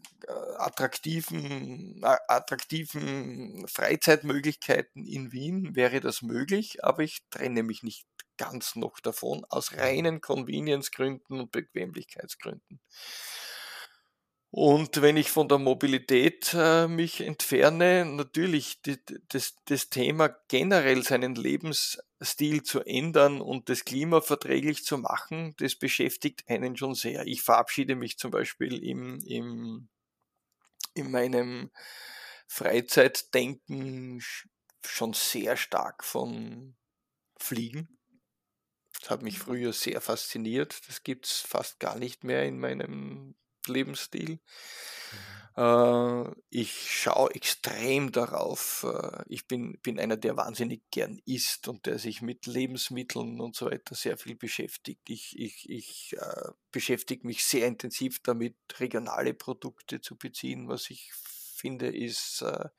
attraktiven, 0.57 2.01
attraktiven 2.03 3.67
Freizeitmöglichkeiten 3.67 5.05
in 5.05 5.31
Wien 5.31 5.75
wäre 5.75 5.99
das 5.99 6.21
möglich, 6.23 6.83
aber 6.83 7.03
ich 7.03 7.19
trenne 7.29 7.61
mich 7.61 7.83
nicht 7.83 8.07
ganz 8.37 8.75
noch 8.75 8.99
davon, 8.99 9.45
aus 9.49 9.73
reinen 9.73 10.21
Convenience-Gründen 10.21 11.39
und 11.39 11.51
Bequemlichkeitsgründen. 11.51 12.79
Und 14.57 15.01
wenn 15.01 15.17
ich 15.17 15.31
von 15.31 15.49
der 15.49 15.57
Mobilität 15.57 16.53
äh, 16.57 16.87
mich 16.87 17.19
entferne, 17.19 18.05
natürlich 18.05 18.81
die, 18.83 18.97
das, 19.27 19.55
das 19.65 19.89
Thema 19.89 20.29
generell 20.47 21.03
seinen 21.03 21.35
Lebensstil 21.35 22.63
zu 22.63 22.79
ändern 22.79 23.41
und 23.41 23.67
das 23.67 23.83
klimaverträglich 23.83 24.85
zu 24.85 24.97
machen, 24.97 25.55
das 25.57 25.75
beschäftigt 25.75 26.45
einen 26.47 26.77
schon 26.77 26.95
sehr. 26.95 27.27
Ich 27.27 27.41
verabschiede 27.41 27.97
mich 27.97 28.17
zum 28.17 28.31
Beispiel 28.31 28.81
im, 28.81 29.19
im, 29.25 29.89
in 30.93 31.11
meinem 31.11 31.69
Freizeitdenken 32.47 34.23
schon 34.85 35.11
sehr 35.11 35.57
stark 35.57 36.05
von 36.05 36.77
Fliegen. 37.37 37.94
Das 39.05 39.11
hat 39.11 39.21
mich 39.21 39.37
früher 39.37 39.71
sehr 39.71 40.01
fasziniert. 40.01 40.81
Das 40.87 41.03
gibt 41.03 41.27
es 41.27 41.33
fast 41.33 41.79
gar 41.79 41.95
nicht 41.95 42.23
mehr 42.23 42.43
in 42.43 42.57
meinem 42.57 43.35
Lebensstil. 43.67 44.39
Mhm. 45.55 45.63
Äh, 45.63 46.31
ich 46.49 46.91
schaue 46.91 47.29
extrem 47.35 48.11
darauf. 48.11 48.83
Äh, 48.83 49.23
ich 49.27 49.47
bin, 49.47 49.77
bin 49.83 49.99
einer, 49.99 50.17
der 50.17 50.37
wahnsinnig 50.37 50.81
gern 50.89 51.19
isst 51.23 51.67
und 51.67 51.85
der 51.85 51.99
sich 51.99 52.23
mit 52.23 52.47
Lebensmitteln 52.47 53.41
und 53.41 53.55
so 53.55 53.67
weiter 53.67 53.93
sehr 53.93 54.17
viel 54.17 54.35
beschäftigt. 54.35 55.07
Ich, 55.07 55.37
ich, 55.37 55.69
ich 55.69 56.15
äh, 56.19 56.49
beschäftige 56.71 57.27
mich 57.27 57.45
sehr 57.45 57.67
intensiv 57.67 58.23
damit, 58.23 58.55
regionale 58.79 59.35
Produkte 59.35 60.01
zu 60.01 60.15
beziehen, 60.15 60.67
was 60.67 60.89
ich 60.89 61.13
finde, 61.13 61.95
ist 61.95 62.41
äh, 62.41 62.69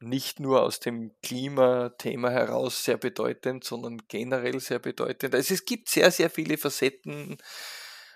nicht 0.00 0.40
nur 0.40 0.62
aus 0.62 0.80
dem 0.80 1.12
Klimathema 1.22 2.30
heraus 2.30 2.84
sehr 2.84 2.96
bedeutend, 2.96 3.64
sondern 3.64 4.02
generell 4.08 4.60
sehr 4.60 4.78
bedeutend. 4.78 5.34
Also 5.34 5.54
es 5.54 5.64
gibt 5.64 5.88
sehr, 5.88 6.10
sehr 6.10 6.30
viele 6.30 6.56
Facetten 6.56 7.38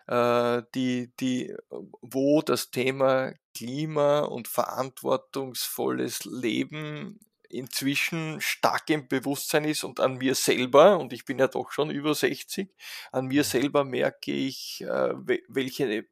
äh, 0.07 0.62
die, 0.74 1.12
die, 1.18 1.55
wo 2.01 2.43
das 2.43 2.70
Thema 2.70 3.33
Klima 3.55 4.20
und 4.20 4.49
verantwortungsvolles 4.49 6.24
Leben 6.24 7.20
inzwischen 7.49 8.41
stark 8.41 8.89
im 8.89 9.09
Bewusstsein 9.09 9.64
ist 9.64 9.85
und 9.85 10.01
an 10.01 10.16
mir 10.16 10.35
selber, 10.35 10.99
und 10.99 11.12
ich 11.12 11.24
bin 11.24 11.39
ja 11.39 11.49
doch 11.49 11.70
schon 11.70 11.91
über 11.91 12.14
60, 12.14 12.68
an 13.12 13.26
mir 13.26 13.45
selber 13.45 13.85
merke 13.85 14.33
ich, 14.33 14.80
äh, 14.83 15.14
welche 15.49 16.07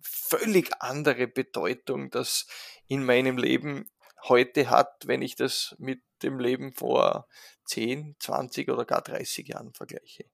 völlig 0.00 0.70
andere 0.80 1.28
Bedeutung 1.28 2.10
das 2.10 2.46
in 2.88 3.04
meinem 3.04 3.38
Leben 3.38 3.88
heute 4.28 4.70
hat, 4.70 5.06
wenn 5.06 5.22
ich 5.22 5.36
das 5.36 5.74
mit 5.78 6.02
dem 6.22 6.38
Leben 6.38 6.72
vor 6.72 7.28
10, 7.66 8.16
20 8.18 8.70
oder 8.70 8.84
gar 8.84 9.02
30 9.02 9.48
Jahren 9.48 9.72
vergleiche. 9.72 10.24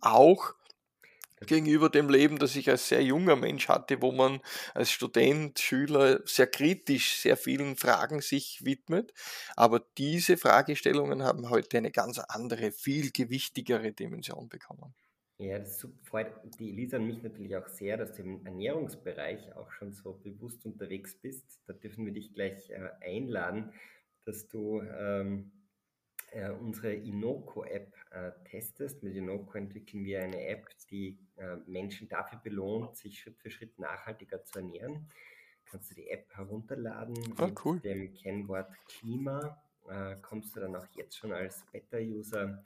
Auch 0.00 0.54
gegenüber 1.44 1.90
dem 1.90 2.08
Leben, 2.08 2.38
das 2.38 2.56
ich 2.56 2.70
als 2.70 2.88
sehr 2.88 3.02
junger 3.02 3.36
Mensch 3.36 3.68
hatte, 3.68 4.00
wo 4.00 4.10
man 4.10 4.40
als 4.74 4.90
Student, 4.90 5.58
Schüler 5.58 6.20
sehr 6.24 6.46
kritisch 6.46 7.18
sehr 7.18 7.36
vielen 7.36 7.76
Fragen 7.76 8.22
sich 8.22 8.64
widmet. 8.64 9.12
Aber 9.54 9.80
diese 9.98 10.38
Fragestellungen 10.38 11.22
haben 11.22 11.50
heute 11.50 11.78
eine 11.78 11.90
ganz 11.90 12.18
andere, 12.18 12.72
viel 12.72 13.10
gewichtigere 13.10 13.92
Dimension 13.92 14.48
bekommen. 14.48 14.94
Ja, 15.38 15.58
das 15.58 15.86
freut 16.04 16.32
die 16.58 16.70
Elisa 16.70 16.96
und 16.96 17.06
mich 17.06 17.22
natürlich 17.22 17.56
auch 17.56 17.68
sehr, 17.68 17.98
dass 17.98 18.12
du 18.12 18.22
im 18.22 18.46
Ernährungsbereich 18.46 19.54
auch 19.54 19.70
schon 19.70 19.92
so 19.92 20.14
bewusst 20.14 20.64
unterwegs 20.64 21.14
bist. 21.14 21.60
Da 21.66 21.74
dürfen 21.74 22.06
wir 22.06 22.12
dich 22.12 22.32
gleich 22.32 22.70
äh, 22.70 22.88
einladen, 23.02 23.72
dass 24.24 24.48
du 24.48 24.80
ähm, 24.80 25.52
äh, 26.30 26.50
unsere 26.50 26.94
Inoko-App 26.94 27.94
äh, 28.12 28.32
testest. 28.44 29.02
Mit 29.02 29.14
Inoko 29.14 29.58
entwickeln 29.58 30.06
wir 30.06 30.22
eine 30.22 30.46
App, 30.46 30.68
die 30.90 31.18
äh, 31.36 31.56
Menschen 31.66 32.08
dafür 32.08 32.38
belohnt, 32.38 32.96
sich 32.96 33.20
Schritt 33.20 33.38
für 33.38 33.50
Schritt 33.50 33.78
nachhaltiger 33.78 34.42
zu 34.42 34.60
ernähren. 34.60 35.10
Kannst 35.66 35.90
du 35.90 35.94
die 35.96 36.08
App 36.08 36.34
herunterladen 36.34 37.14
ah, 37.36 37.50
cool. 37.64 37.74
mit 37.74 37.84
dem 37.84 38.14
Kennwort 38.14 38.72
Klima. 38.88 39.62
Äh, 39.86 40.16
kommst 40.22 40.56
du 40.56 40.60
dann 40.60 40.76
auch 40.76 40.86
jetzt 40.94 41.16
schon 41.16 41.32
als 41.32 41.64
Beta-User 41.72 42.64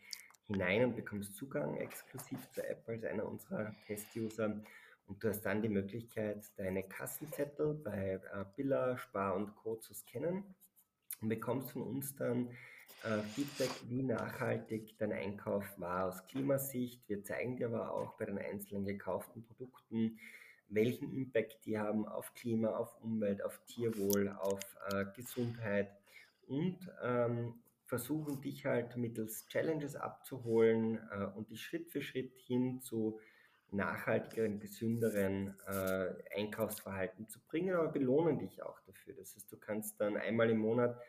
hinein 0.51 0.85
und 0.85 0.97
bekommst 0.97 1.37
Zugang 1.37 1.77
exklusiv 1.77 2.39
zur 2.51 2.69
App 2.69 2.89
als 2.89 3.05
einer 3.05 3.27
unserer 3.27 3.75
Test-User. 3.87 4.61
Und 5.07 5.23
du 5.23 5.29
hast 5.29 5.43
dann 5.43 5.63
die 5.63 5.69
Möglichkeit, 5.69 6.45
deine 6.57 6.83
Kassenzettel 6.85 7.75
bei 7.75 8.21
äh, 8.33 8.45
Billa, 8.57 8.97
Spar 8.97 9.35
und 9.35 9.55
Co. 9.57 9.77
zu 9.77 9.95
scannen 9.95 10.45
und 11.21 11.29
bekommst 11.29 11.73
von 11.73 11.83
uns 11.83 12.15
dann 12.17 12.49
äh, 13.05 13.21
Feedback, 13.35 13.71
wie 13.89 14.03
nachhaltig 14.03 14.97
dein 14.99 15.13
Einkauf 15.13 15.65
war 15.79 16.07
aus 16.07 16.27
Klimasicht. 16.27 17.09
Wir 17.09 17.23
zeigen 17.23 17.57
dir 17.57 17.67
aber 17.67 17.93
auch 17.93 18.15
bei 18.15 18.27
den 18.27 18.39
einzelnen 18.39 18.85
gekauften 18.85 19.45
Produkten, 19.45 20.19
welchen 20.69 21.13
Impact 21.13 21.65
die 21.65 21.79
haben 21.79 22.07
auf 22.07 22.35
Klima, 22.35 22.69
auf 22.77 22.95
Umwelt, 23.03 23.43
auf 23.43 23.61
Tierwohl, 23.67 24.29
auf 24.29 24.61
äh, 24.93 25.05
Gesundheit 25.17 25.91
und 26.47 26.79
ähm, 27.03 27.55
versuchen 27.91 28.41
dich 28.41 28.67
halt 28.67 28.97
mittels 28.97 29.49
Challenges 29.49 29.97
abzuholen 29.97 31.01
äh, 31.11 31.25
und 31.37 31.51
dich 31.51 31.61
Schritt 31.61 31.91
für 31.91 32.01
Schritt 32.01 32.39
hin 32.39 32.81
zu 32.81 33.19
nachhaltigeren, 33.73 34.61
gesünderen 34.61 35.57
äh, 35.67 36.39
Einkaufsverhalten 36.39 37.29
zu 37.29 37.41
bringen, 37.41 37.75
aber 37.75 37.89
belohnen 37.89 38.39
dich 38.39 38.63
auch 38.63 38.79
dafür. 38.83 39.15
Das 39.15 39.35
heißt, 39.35 39.51
du 39.51 39.57
kannst 39.57 40.01
dann 40.01 40.17
einmal 40.17 40.51
im 40.51 40.59
Monat 40.59 41.01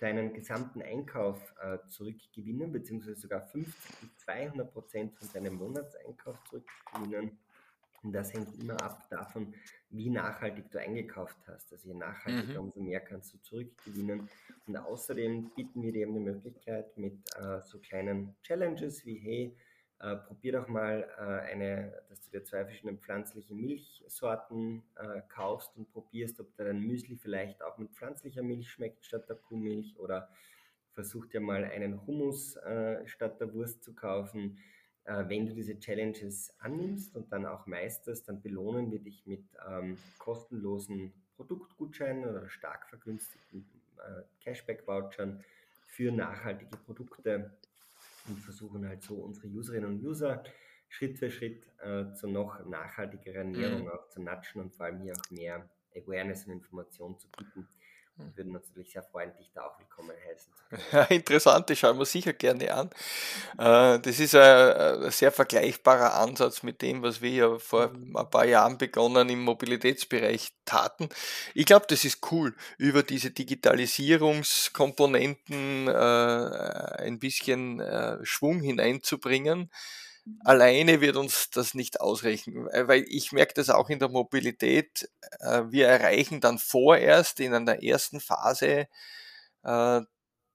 deinen 0.00 0.34
gesamten 0.34 0.82
Einkauf 0.82 1.54
äh, 1.62 1.78
zurückgewinnen, 1.88 2.72
beziehungsweise 2.72 3.14
sogar 3.14 3.42
50 3.42 4.00
bis 4.00 4.16
200 4.24 4.72
Prozent 4.72 5.14
von 5.16 5.28
deinem 5.32 5.54
Monatseinkauf 5.54 6.36
zurückgewinnen. 6.50 7.38
Und 8.04 8.12
das 8.12 8.32
hängt 8.34 8.54
immer 8.60 8.80
ab 8.82 9.08
davon, 9.08 9.54
wie 9.88 10.10
nachhaltig 10.10 10.70
du 10.70 10.78
eingekauft 10.78 11.38
hast. 11.48 11.72
Also 11.72 11.88
je 11.88 11.94
nachhaltiger, 11.94 12.60
mhm. 12.60 12.66
umso 12.66 12.80
mehr 12.80 13.00
kannst 13.00 13.32
du 13.32 13.38
zurückgewinnen. 13.38 14.28
Und 14.66 14.76
außerdem 14.76 15.50
bieten 15.56 15.82
wir 15.82 15.92
dir 15.92 16.02
eben 16.02 16.14
die 16.14 16.20
Möglichkeit 16.20 16.96
mit 16.98 17.18
äh, 17.36 17.62
so 17.62 17.78
kleinen 17.78 18.36
Challenges 18.42 19.06
wie, 19.06 19.16
hey, 19.16 19.56
äh, 20.00 20.16
probier 20.16 20.52
doch 20.52 20.68
mal 20.68 21.08
äh, 21.18 21.50
eine, 21.50 22.02
dass 22.10 22.20
du 22.20 22.30
dir 22.30 22.44
zwei 22.44 22.64
verschiedene 22.64 22.98
pflanzliche 22.98 23.54
Milchsorten 23.54 24.82
äh, 24.96 25.22
kaufst 25.28 25.74
und 25.76 25.90
probierst, 25.90 26.40
ob 26.40 26.54
dein 26.56 26.80
Müsli 26.80 27.16
vielleicht 27.16 27.62
auch 27.62 27.78
mit 27.78 27.92
pflanzlicher 27.92 28.42
Milch 28.42 28.70
schmeckt 28.70 29.06
statt 29.06 29.28
der 29.28 29.36
Kuhmilch 29.36 29.98
oder 29.98 30.28
versuch 30.92 31.26
dir 31.26 31.40
mal 31.40 31.64
einen 31.64 32.06
Hummus 32.06 32.56
äh, 32.56 33.06
statt 33.06 33.40
der 33.40 33.54
Wurst 33.54 33.82
zu 33.82 33.94
kaufen. 33.94 34.58
Äh, 35.04 35.24
wenn 35.28 35.46
du 35.46 35.54
diese 35.54 35.78
Challenges 35.78 36.54
annimmst 36.58 37.14
und 37.14 37.30
dann 37.32 37.46
auch 37.46 37.66
meisterst, 37.66 38.28
dann 38.28 38.40
belohnen 38.40 38.90
wir 38.90 39.00
dich 39.00 39.26
mit 39.26 39.44
ähm, 39.68 39.98
kostenlosen 40.18 41.12
Produktgutscheinen 41.36 42.24
oder 42.24 42.48
stark 42.48 42.88
vergünstigten 42.88 43.66
äh, 43.98 44.22
Cashback-Vouchern 44.42 45.44
für 45.86 46.10
nachhaltige 46.10 46.76
Produkte 46.76 47.52
und 48.28 48.38
versuchen 48.38 48.86
halt 48.88 49.02
so 49.02 49.16
unsere 49.16 49.48
Userinnen 49.48 49.90
und 49.90 50.04
User 50.04 50.42
Schritt 50.88 51.18
für 51.18 51.30
Schritt 51.30 51.66
äh, 51.82 52.12
zu 52.12 52.28
noch 52.28 52.64
nachhaltigerer 52.64 53.38
Ernährung 53.38 53.82
mhm. 53.82 53.88
auch 53.88 54.08
zu 54.08 54.22
natschen 54.22 54.62
und 54.62 54.74
vor 54.74 54.86
allem 54.86 55.02
hier 55.02 55.12
auch 55.12 55.30
mehr 55.30 55.68
Awareness 55.94 56.46
und 56.46 56.52
Information 56.52 57.18
zu 57.18 57.28
bieten. 57.36 57.68
Hm. 58.16 58.32
würden 58.36 58.54
uns 58.54 58.68
natürlich 58.68 58.92
sehr 58.92 59.02
freuen, 59.02 59.36
dich 59.36 59.50
da 59.52 59.62
auch 59.62 59.76
willkommen 59.76 60.12
heißen 60.28 60.54
zu 60.54 60.62
können. 60.68 60.82
Ja, 60.92 61.02
interessant, 61.10 61.68
das 61.68 61.78
schauen 61.78 61.98
wir 61.98 62.04
sicher 62.04 62.32
gerne 62.32 62.72
an. 62.72 62.88
Äh, 63.58 63.98
das 63.98 64.20
ist 64.20 64.36
ein, 64.36 65.10
sehr 65.10 65.32
vergleichbarer 65.32 66.14
Ansatz 66.14 66.62
mit 66.62 66.80
dem, 66.80 67.02
was 67.02 67.22
wir 67.22 67.30
ja 67.30 67.58
vor 67.58 67.88
mhm. 67.88 68.16
ein 68.16 68.30
paar 68.30 68.44
Jahren 68.44 68.78
begonnen 68.78 69.28
im 69.30 69.42
Mobilitätsbereich 69.42 70.52
taten. 70.64 71.08
Ich 71.54 71.66
glaube, 71.66 71.86
das 71.88 72.04
ist 72.04 72.20
cool, 72.30 72.54
über 72.78 73.02
diese 73.02 73.32
Digitalisierungskomponenten 73.32 75.88
äh, 75.88 75.90
ein 75.90 77.18
bisschen 77.18 77.80
äh, 77.80 78.24
Schwung 78.24 78.60
hineinzubringen 78.60 79.72
alleine 80.44 81.00
wird 81.00 81.16
uns 81.16 81.50
das 81.50 81.74
nicht 81.74 82.00
ausreichen, 82.00 82.68
äh, 82.68 82.88
weil 82.88 83.04
ich 83.08 83.32
merke 83.32 83.54
das 83.54 83.70
auch 83.70 83.90
in 83.90 83.98
der 83.98 84.08
Mobilität. 84.08 85.08
Äh, 85.40 85.64
wir 85.68 85.88
erreichen 85.88 86.40
dann 86.40 86.58
vorerst 86.58 87.40
in 87.40 87.54
einer 87.54 87.82
ersten 87.82 88.20
Phase 88.20 88.88
äh, 89.64 90.00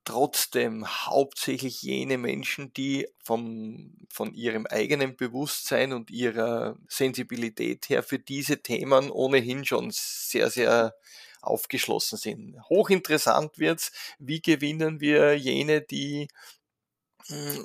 trotzdem 0.04 0.86
hauptsächlich 1.06 1.82
jene 1.82 2.18
Menschen, 2.18 2.72
die 2.72 3.06
vom, 3.22 3.94
von 4.10 4.34
ihrem 4.34 4.66
eigenen 4.66 5.16
Bewusstsein 5.16 5.92
und 5.92 6.10
ihrer 6.10 6.76
Sensibilität 6.88 7.88
her 7.88 8.02
für 8.02 8.18
diese 8.18 8.62
Themen 8.62 9.10
ohnehin 9.10 9.64
schon 9.64 9.90
sehr, 9.92 10.50
sehr 10.50 10.94
aufgeschlossen 11.42 12.18
sind. 12.18 12.56
Hochinteressant 12.68 13.58
wird's, 13.58 13.92
wie 14.18 14.42
gewinnen 14.42 15.00
wir 15.00 15.36
jene, 15.38 15.80
die 15.80 16.28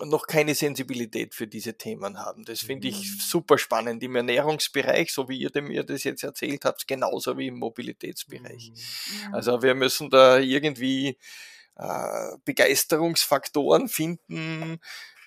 noch 0.06 0.28
keine 0.28 0.56
Sensibilität 0.56 1.34
für 1.34 1.48
diese 1.48 1.78
Themen 1.78 2.20
haben. 2.20 2.46
Das 2.46 2.60
finde 2.62 2.88
ich 2.88 2.98
mhm. 2.98 3.20
super 3.20 3.58
spannend 3.58 4.04
im 4.04 4.16
Ernährungsbereich, 4.16 5.12
so 5.12 5.30
wie 5.30 5.40
ihr 5.40 5.62
mir 5.62 5.84
das 5.84 6.04
jetzt 6.04 6.24
erzählt 6.24 6.66
habt, 6.66 6.88
genauso 6.88 7.38
wie 7.38 7.48
im 7.48 7.56
Mobilitätsbereich. 7.56 8.72
Mhm. 8.72 9.34
Also 9.34 9.62
wir 9.62 9.76
müssen 9.76 10.10
da 10.10 10.38
irgendwie 10.38 11.18
äh, 11.78 12.38
Begeisterungsfaktoren 12.46 13.90
finden, 13.90 14.80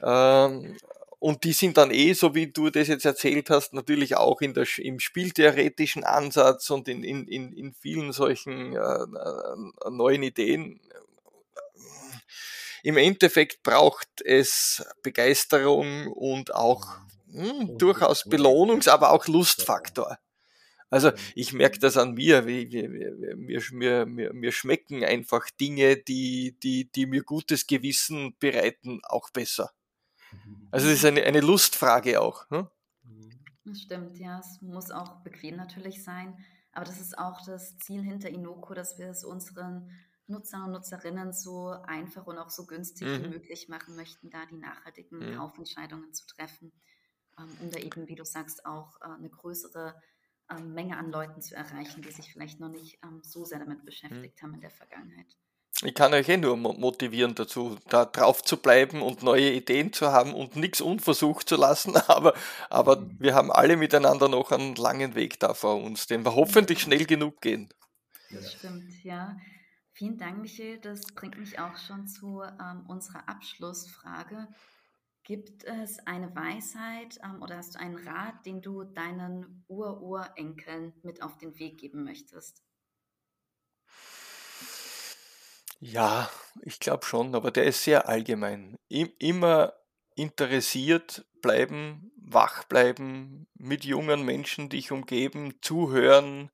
ähm, 0.03 0.77
und 1.21 1.43
die 1.43 1.53
sind 1.53 1.77
dann 1.77 1.91
eh, 1.91 2.13
so 2.13 2.35
wie 2.35 2.47
du 2.53 2.71
das 2.71 2.87
jetzt 2.89 3.05
erzählt 3.05 3.51
hast, 3.51 3.75
natürlich 3.75 4.17
auch 4.17 4.41
in 4.41 4.55
der, 4.55 4.67
im 4.79 5.01
spieltheoretischen 5.01 6.05
Ansatz 6.05 6.71
und 6.71 6.87
in, 6.87 7.03
in, 7.03 7.27
in, 7.27 7.53
in 7.53 7.73
vielen 7.73 8.13
solchen 8.13 8.77
äh, 8.77 8.79
äh 8.79 9.91
neuen 9.91 10.23
Ideen 10.23 10.81
im 12.83 12.97
Endeffekt 12.97 13.63
braucht 13.63 14.09
es 14.25 14.85
Begeisterung 15.03 16.09
und 16.09 16.55
auch 16.55 16.99
hm, 17.31 17.79
durchaus 17.79 18.25
Belohnungs-, 18.25 18.89
aber 18.89 19.13
auch 19.13 19.27
Lustfaktor. 19.27 20.19
Also 20.91 21.13
ich 21.35 21.53
merke 21.53 21.79
das 21.79 21.99
an 21.99 22.15
mir, 22.15 22.47
wie, 22.47 22.73
wie, 22.73 22.89
wie, 22.89 23.75
mir, 23.75 24.07
mir, 24.07 24.33
mir 24.33 24.53
schmecken 24.53 25.05
einfach 25.05 25.51
Dinge, 25.51 25.99
die, 25.99 26.57
die, 26.63 26.91
die 26.91 27.07
mir 27.07 27.23
gutes 27.23 27.67
Gewissen 27.67 28.35
bereiten, 28.39 29.01
auch 29.05 29.31
besser. 29.31 29.71
Also 30.71 30.89
es 30.89 30.95
ist 30.95 31.05
eine, 31.05 31.25
eine 31.25 31.41
Lustfrage 31.41 32.21
auch. 32.21 32.49
Hm? 32.51 32.69
Das 33.65 33.81
stimmt, 33.83 34.19
ja. 34.19 34.39
Es 34.41 34.63
muss 34.63 34.91
auch 34.91 35.23
bequem 35.23 35.57
natürlich 35.57 36.03
sein. 36.03 36.35
Aber 36.73 36.85
das 36.85 37.01
ist 37.01 37.19
auch 37.19 37.45
das 37.45 37.77
Ziel 37.79 38.03
hinter 38.03 38.29
Inoko, 38.31 38.75
dass 38.75 38.99
wir 38.99 39.09
es 39.09 39.25
unseren 39.25 39.91
Nutzern 40.29 40.65
und 40.65 40.73
Nutzerinnen 40.73 41.33
so 41.33 41.69
einfach 41.69 42.27
und 42.27 42.39
auch 42.39 42.51
so 42.51 42.67
günstig 42.67 43.09
mhm. 43.09 43.25
wie 43.25 43.29
möglich 43.29 43.69
machen 43.69 43.97
möchten, 43.97 44.31
da 44.31 44.47
die 44.47 44.57
nachhaltigen 44.57 45.19
mhm. 45.19 45.37
Kaufentscheidungen 45.37 46.13
zu 46.13 46.27
treffen, 46.27 46.73
ähm, 47.39 47.49
um 47.61 47.71
da 47.71 47.79
eben, 47.79 48.09
wie 48.09 48.15
du 48.15 48.25
sagst, 48.25 48.65
auch 48.67 49.01
äh, 49.01 49.07
eine 49.07 49.31
größere 49.31 50.01
ähm, 50.51 50.75
Menge 50.75 50.97
an 50.97 51.11
Leuten 51.11 51.41
zu 51.41 51.55
erreichen, 51.55 52.03
die 52.03 52.11
sich 52.11 52.33
vielleicht 52.33 52.61
noch 52.61 52.71
nicht 52.71 52.99
ähm, 53.03 53.21
so 53.23 53.45
sehr 53.45 53.59
damit 53.59 53.81
mhm. 53.81 53.87
beschäftigt 53.87 54.41
mhm. 54.41 54.47
haben 54.47 54.55
in 54.55 54.61
der 54.61 54.71
Vergangenheit 54.71 55.37
ich 55.85 55.95
kann 55.95 56.13
euch 56.13 56.29
eh 56.29 56.37
nur 56.37 56.57
motivieren 56.57 57.35
dazu, 57.35 57.79
da 57.89 58.05
drauf 58.05 58.43
zu 58.43 58.57
bleiben 58.57 59.01
und 59.01 59.23
neue 59.23 59.53
Ideen 59.53 59.93
zu 59.93 60.11
haben 60.11 60.35
und 60.35 60.57
nichts 60.57 60.81
unversucht 60.81 61.49
zu 61.49 61.57
lassen. 61.57 61.97
Aber, 62.09 62.35
aber 62.69 62.97
mhm. 62.97 63.17
wir 63.21 63.35
haben 63.35 63.53
alle 63.53 63.77
miteinander 63.77 64.29
noch 64.29 64.51
einen 64.51 64.75
langen 64.75 65.15
Weg 65.15 65.39
da 65.39 65.55
vor 65.55 65.77
uns, 65.77 66.07
den 66.07 66.25
wir 66.25 66.35
hoffentlich 66.35 66.81
schnell 66.81 67.05
genug 67.05 67.41
gehen. 67.41 67.69
Das 68.31 68.55
stimmt, 68.55 69.05
ja. 69.05 69.37
Vielen 69.99 70.17
Dank, 70.17 70.41
Michael. 70.41 70.79
Das 70.79 71.01
bringt 71.09 71.37
mich 71.39 71.59
auch 71.59 71.77
schon 71.77 72.07
zu 72.07 72.41
ähm, 72.41 72.85
unserer 72.87 73.29
Abschlussfrage. 73.29 74.47
Gibt 75.25 75.65
es 75.65 75.99
eine 76.07 76.33
Weisheit 76.37 77.19
ähm, 77.25 77.43
oder 77.43 77.57
hast 77.57 77.75
du 77.75 77.81
einen 77.81 77.97
Rat, 78.07 78.47
den 78.47 78.63
du 78.63 78.85
deinen 78.85 79.65
Ururenkeln 79.67 80.93
mit 81.03 81.21
auf 81.21 81.37
den 81.37 81.59
Weg 81.59 81.81
geben 81.81 82.05
möchtest? 82.05 82.63
Ja, 85.81 86.31
ich 86.63 86.79
glaube 86.79 87.05
schon, 87.05 87.35
aber 87.35 87.51
der 87.51 87.65
ist 87.65 87.83
sehr 87.83 88.09
allgemein. 88.09 88.79
immer 88.89 89.73
interessiert 90.15 91.27
bleiben, 91.41 92.13
wach 92.17 92.65
bleiben, 92.65 93.47
mit 93.55 93.85
jungen 93.85 94.25
Menschen 94.25 94.69
dich 94.69 94.93
umgeben, 94.93 95.55
zuhören, 95.63 96.51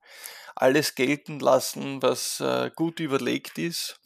alles 0.54 0.94
gelten 0.94 1.40
lassen, 1.40 2.02
was 2.02 2.40
äh, 2.40 2.70
gut 2.74 3.00
überlegt 3.00 3.58
ist 3.58 4.00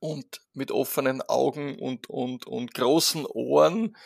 und 0.00 0.40
mit 0.52 0.70
offenen 0.70 1.22
Augen 1.22 1.76
und, 1.78 2.08
und, 2.08 2.46
und 2.46 2.74
großen 2.74 3.26
Ohren 3.26 3.96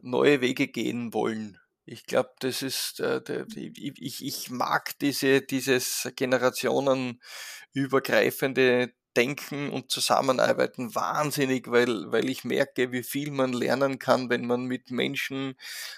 neue 0.00 0.40
Wege 0.40 0.68
gehen 0.68 1.12
wollen. 1.14 1.58
Ich 1.84 2.06
glaube, 2.06 2.30
das 2.40 2.62
ist, 2.62 3.00
äh, 3.00 3.20
ich, 3.54 4.24
ich 4.24 4.50
mag 4.50 4.98
diese, 5.00 5.42
dieses 5.42 6.10
generationenübergreifende 6.16 8.92
Denken 9.16 9.70
und 9.70 9.90
Zusammenarbeiten 9.90 10.94
wahnsinnig, 10.94 11.70
weil, 11.70 12.10
weil 12.12 12.28
ich 12.30 12.44
merke, 12.44 12.92
wie 12.92 13.02
viel 13.02 13.30
man 13.30 13.52
lernen 13.52 13.98
kann, 13.98 14.30
wenn 14.30 14.46
man 14.46 14.64
mit 14.64 14.90
Menschen 14.90 15.54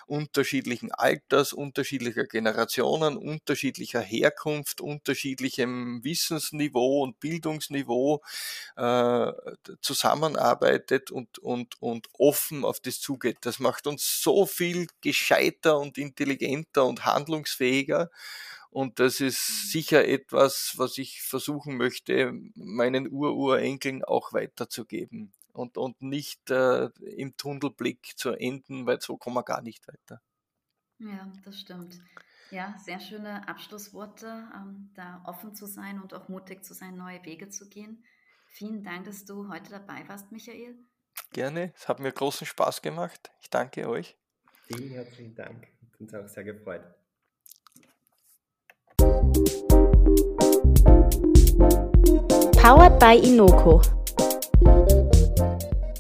unterschiedlichen 0.07 0.93
Alters, 0.93 1.53
unterschiedlicher 1.53 2.25
Generationen, 2.25 3.17
unterschiedlicher 3.17 4.01
Herkunft, 4.01 4.81
unterschiedlichem 4.81 6.03
Wissensniveau 6.05 7.03
und 7.03 7.21
Bildungsniveau 7.21 8.23
äh, 8.77 9.33
zusammenarbeitet 9.81 11.11
und, 11.11 11.39
und, 11.39 11.81
und 11.81 12.09
offen 12.19 12.65
auf 12.65 12.81
das 12.81 13.01
zugeht. 13.01 13.39
Das 13.43 13.59
macht 13.59 13.87
uns 13.87 14.23
so 14.23 14.47
viel 14.47 14.87
gescheiter 15.01 15.79
und 15.79 15.99
intelligenter 15.99 16.85
und 16.85 17.05
handlungsfähiger. 17.05 18.11
Und 18.75 18.99
das 18.99 19.21
ist 19.21 19.71
sicher 19.71 20.05
etwas, 20.05 20.75
was 20.79 20.99
ich 20.99 21.23
versuchen 21.23 21.77
möchte, 21.77 22.33
meinen 22.57 23.09
Ururenkeln 23.09 24.03
auch 24.03 24.33
weiterzugeben. 24.33 25.33
Und, 25.53 25.79
und 25.79 26.03
nicht 26.03 26.51
äh, 26.51 26.87
im 27.17 27.37
Tunnelblick 27.37 28.15
zu 28.17 28.31
enden, 28.31 28.85
weil 28.85 29.01
so 29.01 29.17
kommen 29.17 29.37
wir 29.37 29.45
gar 29.45 29.63
nicht 29.63 29.87
weiter. 29.87 30.21
Ja, 30.99 31.33
das 31.45 31.61
stimmt. 31.61 32.01
Ja, 32.51 32.75
sehr 32.85 32.99
schöne 32.99 33.47
Abschlussworte, 33.47 34.49
ähm, 34.53 34.91
da 34.97 35.23
offen 35.25 35.55
zu 35.55 35.67
sein 35.67 36.03
und 36.03 36.13
auch 36.13 36.29
mutig 36.29 36.65
zu 36.65 36.75
sein, 36.75 36.97
neue 36.97 37.25
Wege 37.25 37.51
zu 37.51 37.69
gehen. 37.69 38.03
Vielen 38.49 38.83
Dank, 38.83 39.05
dass 39.05 39.25
du 39.25 39.49
heute 39.51 39.71
dabei 39.71 40.03
warst, 40.09 40.33
Michael. 40.33 40.75
Gerne, 41.33 41.73
es 41.77 41.87
hat 41.89 42.01
mir 42.01 42.11
großen 42.11 42.45
Spaß 42.45 42.83
gemacht. 42.83 43.31
Ich 43.41 43.51
danke 43.51 43.89
euch. 43.89 44.17
Vielen 44.67 44.91
herzlichen 44.91 45.37
Dank. 45.37 45.69
Hat 45.81 46.01
uns 46.01 46.13
auch 46.13 46.27
sehr 46.27 46.43
gefreut. 46.43 46.83
Powered 52.57 52.99
by 52.99 53.19
Inoko. 53.19 54.04